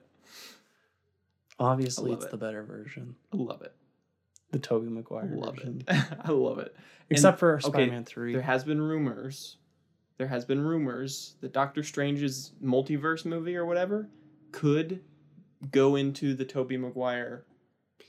[1.59, 2.30] obviously love it's it.
[2.30, 3.72] the better version, I love it.
[4.53, 6.05] the Tobey Maguire I love version, it.
[6.24, 6.76] I love it.
[7.11, 8.32] except for Spider-Man Three.
[8.34, 9.57] There has been rumors.
[10.19, 14.09] There has been rumors that Doctor Strange's multiverse movie or whatever
[14.53, 15.01] could
[15.71, 17.45] go into the Tobey Maguire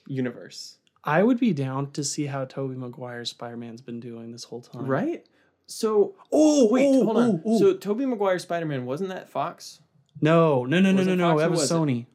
[0.07, 0.77] universe.
[1.03, 4.85] I would be down to see how Tobey Maguire's Spider-Man's been doing this whole time.
[4.85, 5.25] Right?
[5.67, 7.29] So Oh wait, oh, hold on.
[7.29, 7.59] oh, oh.
[7.59, 9.81] So Tobey Maguire Spider Man wasn't that Fox?
[10.19, 11.37] no, no, no, no, Was no, it no.
[11.39, 11.73] That was was it?
[11.73, 12.05] Sony.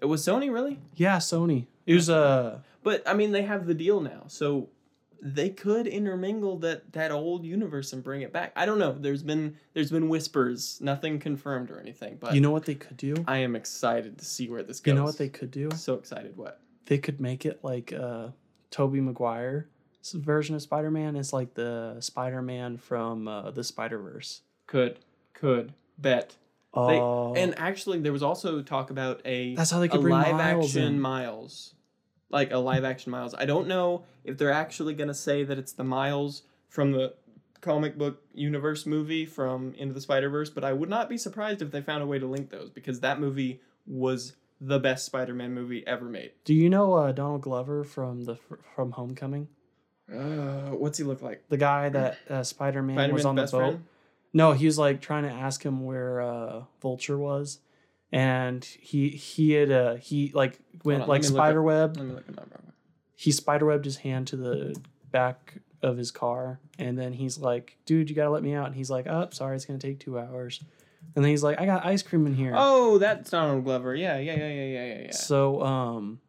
[0.00, 0.78] It was Sony, really?
[0.94, 1.66] Yeah, Sony.
[1.86, 4.68] It was uh But I mean, they have the deal now, so
[5.20, 8.52] they could intermingle that that old universe and bring it back.
[8.56, 8.92] I don't know.
[8.92, 12.18] There's been there's been whispers, nothing confirmed or anything.
[12.20, 13.24] But you know what they could do?
[13.26, 14.92] I am excited to see where this goes.
[14.92, 15.70] You know what they could do?
[15.74, 16.36] So excited.
[16.36, 16.60] What?
[16.86, 18.28] They could make it like uh
[18.70, 19.68] Tobey Maguire
[20.14, 24.42] version of Spider-Man is like the Spider-Man from uh, the Spider-Verse.
[24.66, 24.98] Could
[25.34, 26.36] could bet.
[26.74, 30.36] Oh, And actually, there was also talk about a that's how they could bring live
[30.36, 31.00] Miles action in.
[31.00, 31.74] Miles,
[32.30, 33.34] like a live action Miles.
[33.34, 37.14] I don't know if they're actually gonna say that it's the Miles from the
[37.60, 41.62] comic book universe movie from Into the Spider Verse, but I would not be surprised
[41.62, 45.54] if they found a way to link those because that movie was the best Spider-Man
[45.54, 46.32] movie ever made.
[46.44, 48.36] Do you know uh, Donald Glover from the
[48.74, 49.48] from Homecoming?
[50.12, 51.44] Uh, what's he look like?
[51.48, 53.50] The guy that uh, Spider-Man was Spider-Man's on the boat.
[53.72, 53.84] friend.
[54.32, 57.60] No, he was like trying to ask him where uh, Vulture was,
[58.12, 61.96] and he he had uh he like went on, like me look up- spider web.
[61.96, 62.48] Let me look him up.
[63.14, 64.80] He spider webbed his hand to the
[65.10, 68.74] back of his car, and then he's like, "Dude, you gotta let me out." And
[68.76, 70.60] he's like, "Oh, sorry, it's gonna take two hours."
[71.14, 73.94] And then he's like, "I got ice cream in here." Oh, that's Donald Glover.
[73.94, 75.00] Yeah, yeah, yeah, yeah, yeah, yeah.
[75.06, 75.10] yeah.
[75.12, 76.20] So um,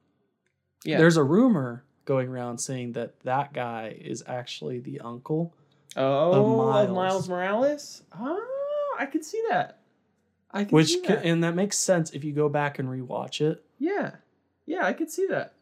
[0.84, 0.98] Yeah.
[0.98, 5.54] there's a rumor going around saying that that guy is actually the uncle.
[5.96, 6.90] Oh, Miles.
[6.90, 8.04] of Miles Morales.
[8.20, 9.79] Oh, I could see that.
[10.52, 11.24] I could Which see that.
[11.26, 13.64] and that makes sense if you go back and rewatch it.
[13.78, 14.16] yeah,
[14.66, 15.54] yeah, I could see that.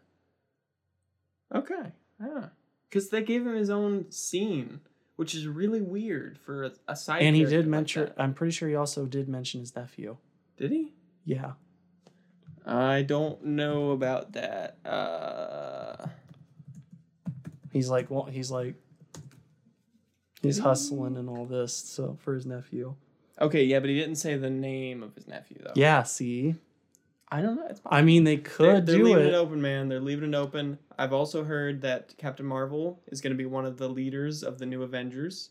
[1.54, 2.48] Okay, yeah,
[2.90, 4.82] because they gave him his own scene,
[5.16, 7.22] which is really weird for a, a side.
[7.22, 8.06] and he did like mention.
[8.06, 8.16] that.
[8.22, 10.18] I'm pretty sure he also did mention his nephew.
[10.58, 10.94] Did he?
[11.26, 11.54] Yeah.
[12.66, 14.78] I don't know about that.
[14.86, 16.08] Uh,
[17.72, 18.76] He's like, well, he's like,
[20.42, 21.74] he's hustling and all this.
[21.76, 22.96] So for his nephew.
[23.42, 25.74] Okay, yeah, but he didn't say the name of his nephew though.
[25.76, 26.04] Yeah.
[26.04, 26.56] See,
[27.30, 27.68] I don't know.
[27.70, 29.34] It's I mean, they They're, could they're do leaving it.
[29.34, 29.90] it open, man.
[29.90, 30.80] They're leaving it open.
[30.98, 34.58] I've also heard that Captain Marvel is going to be one of the leaders of
[34.58, 35.50] the new Avengers.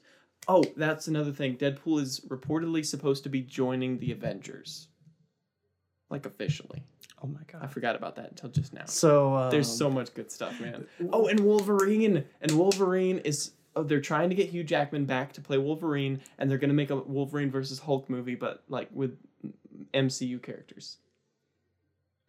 [0.49, 1.57] Oh, that's another thing.
[1.57, 4.89] Deadpool is reportedly supposed to be joining the Avengers.
[6.09, 6.85] Like officially.
[7.23, 7.63] Oh my god!
[7.65, 8.85] I forgot about that until just now.
[8.85, 10.87] So um, There's so much good stuff, man.
[11.13, 12.25] Oh, and Wolverine.
[12.41, 16.59] And Wolverine is they're trying to get Hugh Jackman back to play Wolverine and they're
[16.59, 19.17] going to make a Wolverine versus Hulk movie but like with
[19.95, 20.99] MCU characters.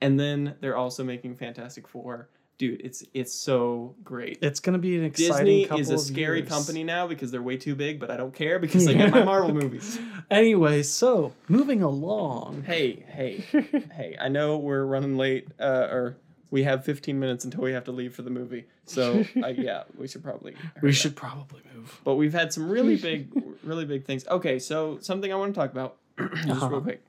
[0.02, 2.30] And then they're also making Fantastic 4.
[2.58, 4.40] Dude, it's it's so great.
[4.42, 6.50] it's gonna be an exciting Disney is a scary years.
[6.50, 9.24] company now because they're way too big, but I don't care because I get my
[9.24, 10.00] Marvel movies.
[10.32, 12.64] Anyway, so moving along.
[12.64, 13.46] Hey, hey,
[13.92, 14.18] hey!
[14.20, 16.18] I know we're running late, uh, or
[16.50, 18.66] we have 15 minutes until we have to leave for the movie.
[18.86, 20.56] So uh, yeah, we should probably.
[20.82, 22.00] we should probably move.
[22.04, 23.30] But we've had some really big,
[23.64, 24.28] really big things.
[24.28, 26.70] Okay, so something I want to talk about, just Uh-huh.
[26.70, 27.04] real quick.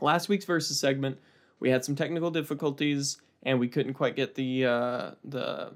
[0.00, 1.18] Last week's versus segment,
[1.60, 5.72] we had some technical difficulties, and we couldn't quite get the uh, the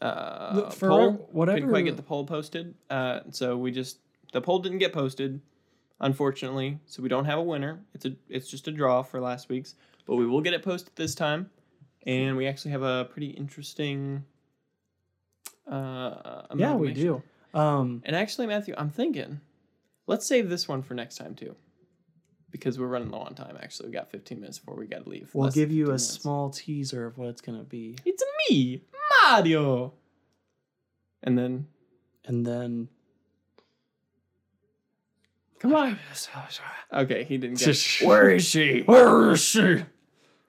[0.00, 1.28] uh, Look, for poll.
[1.30, 2.74] whatever- Couldn't quite get the poll posted.
[2.90, 3.98] Uh, so we just
[4.32, 5.40] the poll didn't get posted,
[6.00, 6.78] unfortunately.
[6.86, 7.80] So we don't have a winner.
[7.94, 9.74] It's a it's just a draw for last week's,
[10.06, 11.50] but we will get it posted this time,
[12.06, 14.24] and we actually have a pretty interesting.
[15.70, 17.22] Uh, Yeah, we do.
[17.54, 19.40] Um, And actually, Matthew, I'm thinking,
[20.06, 21.54] let's save this one for next time too,
[22.50, 23.56] because we're running low on time.
[23.62, 25.30] Actually, we got 15 minutes before we got to leave.
[25.34, 26.08] we'll Less give you a minutes.
[26.08, 28.82] small teaser of what it's gonna be, It's me,
[29.22, 29.92] Mario.
[31.22, 31.66] And then
[32.24, 32.88] and then
[35.60, 35.98] Come on.
[36.92, 38.02] Okay, he didn't get.
[38.02, 38.80] Where is she?
[38.82, 39.84] Where is she?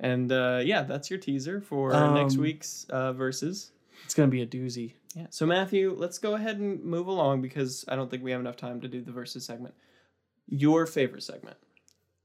[0.03, 3.71] And uh, yeah, that's your teaser for next Um, week's uh, verses.
[4.03, 4.93] It's gonna be a doozy.
[5.15, 5.27] Yeah.
[5.29, 8.57] So Matthew, let's go ahead and move along because I don't think we have enough
[8.57, 9.73] time to do the verses segment.
[10.47, 11.57] Your favorite segment.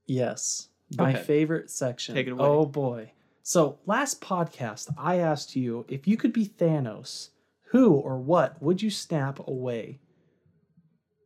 [0.06, 0.68] Yes.
[0.96, 1.26] Go My ahead.
[1.26, 2.14] favorite section.
[2.14, 2.44] Take it away.
[2.44, 3.12] Oh boy.
[3.42, 7.28] So last podcast, I asked you if you could be Thanos,
[7.70, 10.00] who or what would you snap away?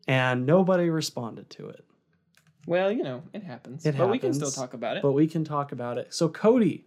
[0.07, 1.85] And nobody responded to it.
[2.67, 3.85] Well, you know, it happens.
[3.85, 5.03] It but we can still talk about it.
[5.03, 6.15] But we can talk about it.
[6.15, 6.85] So Cody,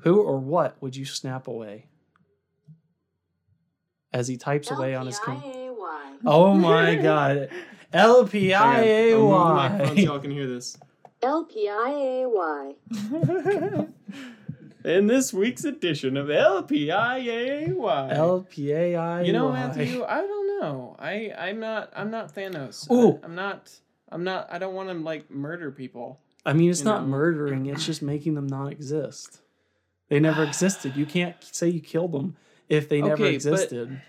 [0.00, 1.86] who or what would you snap away?
[4.12, 5.64] As he types away on his com- LPIAY.
[6.26, 7.50] Oh my god.
[7.92, 10.02] L P I A Hang on, I'll move the microphone so Y.
[10.02, 10.76] y'all can hear this.
[11.22, 12.74] LPIAY.
[14.84, 17.68] In this week's edition of LPIAY.
[18.12, 19.22] L P A I.
[19.22, 20.96] You know, Matthew, I don't know.
[20.98, 22.90] I I'm not I'm not Thanos.
[22.90, 23.20] Ooh.
[23.22, 23.72] I, am not
[24.10, 26.20] I'm not I don't want to like murder people.
[26.46, 27.08] I mean, it's not know.
[27.08, 29.40] murdering, it's just making them not exist.
[30.08, 30.96] They never existed.
[30.96, 32.36] You can't say you killed them
[32.68, 34.00] if they never Okay, but- existed.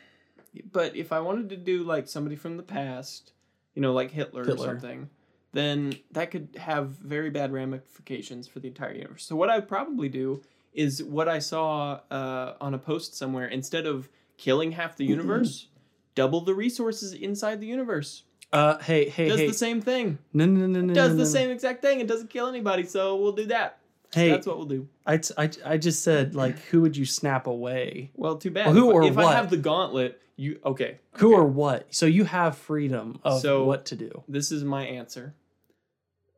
[0.71, 3.33] But if I wanted to do like somebody from the past,
[3.73, 4.67] you know, like Hitler, Hitler.
[4.67, 5.09] or something,
[5.51, 9.25] then that could have very bad ramifications for the entire universe.
[9.25, 10.41] So what I'd probably do
[10.73, 13.47] is what I saw uh, on a post somewhere.
[13.47, 15.67] Instead of killing half the universe,
[16.15, 18.23] double the resources inside the universe.
[18.55, 19.47] Uh, hey, hey, Does hey.
[19.47, 20.17] the same thing.
[20.33, 21.29] no, no, no, no, Does no, the no.
[21.29, 21.99] same exact thing.
[21.99, 22.83] It doesn't kill anybody.
[22.85, 23.79] So we'll do that.
[24.13, 24.87] Hey, That's what we'll do.
[25.05, 28.11] I, t- I, I just said, like, who would you snap away?
[28.15, 28.67] Well, too bad.
[28.67, 30.99] Well, who if, or if I have the gauntlet, you okay?
[31.17, 31.41] Who okay.
[31.41, 31.93] or what?
[31.93, 34.23] So you have freedom of So- what to do.
[34.29, 35.33] This is my answer.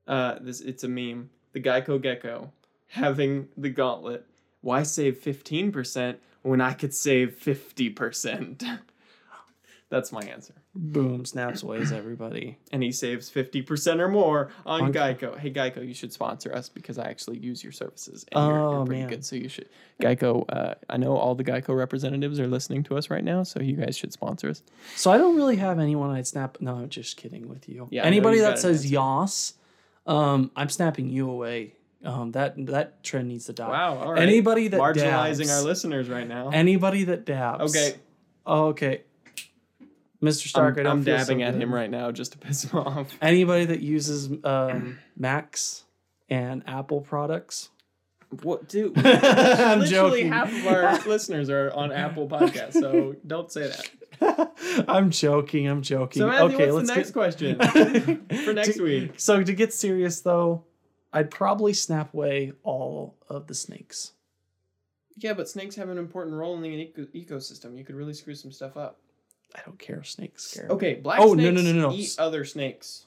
[0.07, 1.29] Uh, this it's a meme.
[1.53, 2.51] The Geico Gecko
[2.87, 4.25] having the gauntlet.
[4.61, 8.63] Why save fifteen percent when I could save fifty percent?
[9.89, 10.55] That's my answer.
[10.79, 12.59] Boom, snaps ways everybody.
[12.71, 15.35] And he saves fifty percent or more on, On- Geico.
[15.35, 18.71] Hey Geico, you should sponsor us because I actually use your services and you're, Oh,
[18.77, 19.09] you're pretty man.
[19.09, 19.25] good.
[19.25, 19.69] So you should
[19.99, 20.45] Geico.
[20.47, 23.75] Uh, I know all the Geico representatives are listening to us right now, so you
[23.75, 24.61] guys should sponsor us.
[24.95, 26.59] So I don't really have anyone I'd snap.
[26.61, 27.87] No, I'm just kidding with you.
[27.89, 28.93] Yeah, Anybody that an says answer.
[28.93, 29.53] yas,
[30.05, 31.73] um, I'm snapping you away.
[32.03, 33.67] Um, that that trend needs to die.
[33.69, 33.97] Wow.
[33.97, 34.21] All right.
[34.21, 36.49] Anybody that marginalizing dabs, our listeners right now.
[36.53, 37.75] Anybody that dabs.
[37.75, 37.97] Okay.
[38.45, 39.01] Okay.
[40.21, 40.47] Mr.
[40.47, 42.63] Stark, I I'm, don't I'm feel so dabbing at him right now just to piss
[42.65, 43.15] him off.
[43.21, 45.83] Anybody that uses um, Macs
[46.29, 47.69] and Apple products.
[48.41, 48.97] What, dude?
[49.05, 50.31] I'm Literally joking.
[50.31, 54.85] half of our listeners are on Apple Podcasts, so don't say that.
[54.87, 55.67] I'm joking.
[55.67, 56.21] I'm joking.
[56.21, 57.59] So, Matthew, okay, what's let's the next get...
[57.59, 59.13] question for next To- week?
[59.17, 60.63] So to get serious though,
[61.13, 64.11] I'd probably snap away all of the snakes.
[65.15, 67.77] Yeah, but snakes have an important role in the eco- ecosystem.
[67.77, 68.99] You could really screw some stuff up.
[69.55, 70.03] I don't care.
[70.03, 70.67] Snakes scare.
[70.69, 71.95] Okay, black Oh, no, snakes no, no, no, no.
[71.95, 73.05] eat other snakes.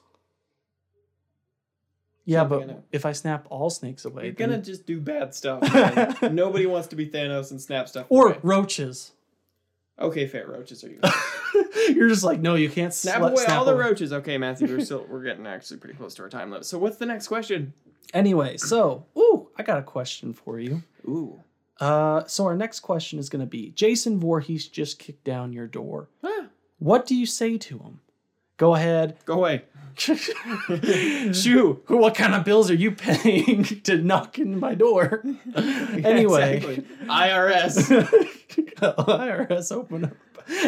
[2.25, 2.83] Yeah, Something I but know.
[2.91, 5.61] if I snap all snakes away, You're then- gonna just do bad stuff.
[6.21, 6.35] man.
[6.35, 8.05] Nobody wants to be Thanos and snap stuff.
[8.09, 8.39] or away.
[8.43, 9.11] roaches.
[9.99, 10.99] okay, fair roaches are you?
[11.95, 13.85] You're just like, no, you can't Snap sla- away snap all the away.
[13.85, 14.13] roaches.
[14.13, 16.65] Okay, Matthew, we're still we're getting actually pretty close to our time limit.
[16.65, 17.73] So what's the next question?
[18.13, 20.83] Anyway, so ooh, I got a question for you.
[21.07, 21.39] Ooh.
[21.79, 25.65] Uh, so our next question is going to be: Jason Voorhees just kicked down your
[25.65, 26.07] door.
[26.81, 27.99] What do you say to him?
[28.57, 29.17] Go ahead.
[29.25, 29.65] go away.
[29.95, 31.81] Shoo!
[31.87, 35.23] What kind of bills are you paying to knock in my door?
[35.55, 36.85] anyway, Exactly.
[37.07, 37.91] IRS.
[38.79, 40.13] IRS open up.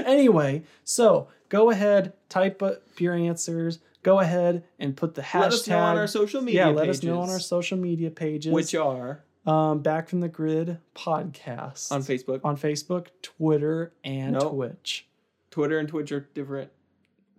[0.06, 3.80] Anyway, so go ahead, type up your answers.
[4.04, 5.40] Go ahead and put the hashtag.
[5.42, 7.78] Let us know on our social media yeah, let pages, us know on our social
[7.78, 8.52] media pages.
[8.54, 12.42] which are um, Back from the Grid podcast on Facebook.
[12.44, 14.54] on Facebook, Twitter, and Nope.
[14.54, 15.08] Twitch.
[15.54, 16.72] Twitter and Twitch are different.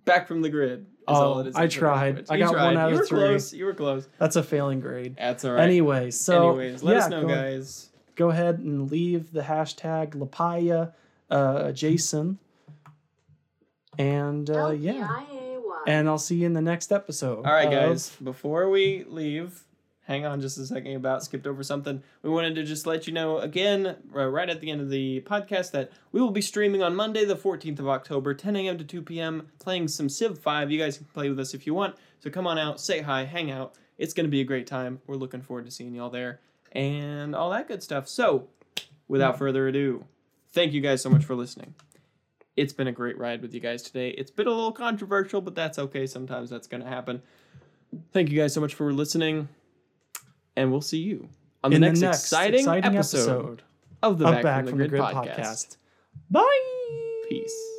[0.05, 0.81] Back from the grid.
[0.83, 2.31] Is all Oh, it is I on Twitter and tried.
[2.31, 2.77] I You got one tried.
[2.83, 3.19] out you of were three.
[3.19, 3.53] close.
[3.53, 4.09] You were close.
[4.19, 5.17] That's a failing grade.
[5.19, 5.65] That's all right.
[5.65, 7.91] Anyway, so Anyways, let yeah, us know, go, guys.
[8.15, 10.93] Go ahead and leave the hashtag Lapaya
[11.29, 12.39] uh, Jason.
[13.99, 15.25] And uh, yeah.
[15.87, 17.45] And I'll see you in the next episode.
[17.45, 18.11] All right, guys.
[18.23, 19.65] Before we leave,
[20.05, 20.95] hang on just a second.
[20.95, 22.03] About skipped over something.
[22.23, 25.21] We wanted to just let you know again, uh, right at the end of the
[25.23, 28.79] podcast, that we will be streaming on Monday, the 14th of October, 10 a.m.
[28.79, 30.71] to 2 p.m., playing some Civ 5.
[30.71, 31.97] You guys can play with us if you want.
[32.21, 33.75] So come on out, say hi, hang out.
[33.99, 35.01] It's going to be a great time.
[35.07, 36.41] We're looking forward to seeing y'all there
[36.73, 38.09] and all that good stuff.
[38.09, 38.49] So,
[39.09, 40.05] without further ado,
[40.53, 41.75] thank you guys so much for listening.
[42.57, 44.11] It's been a great ride with you guys today.
[44.11, 46.07] It's been a little controversial, but that's okay.
[46.07, 47.23] Sometimes that's going to happen.
[48.13, 49.49] Thank you guys so much for listening,
[50.57, 51.29] and we'll see you
[51.63, 53.63] on the, next, the next exciting, episode,
[54.03, 55.37] of the Back, Back from the Grid, podcast.
[55.37, 55.77] podcast.
[56.31, 56.61] Bye.
[57.29, 57.71] Peace.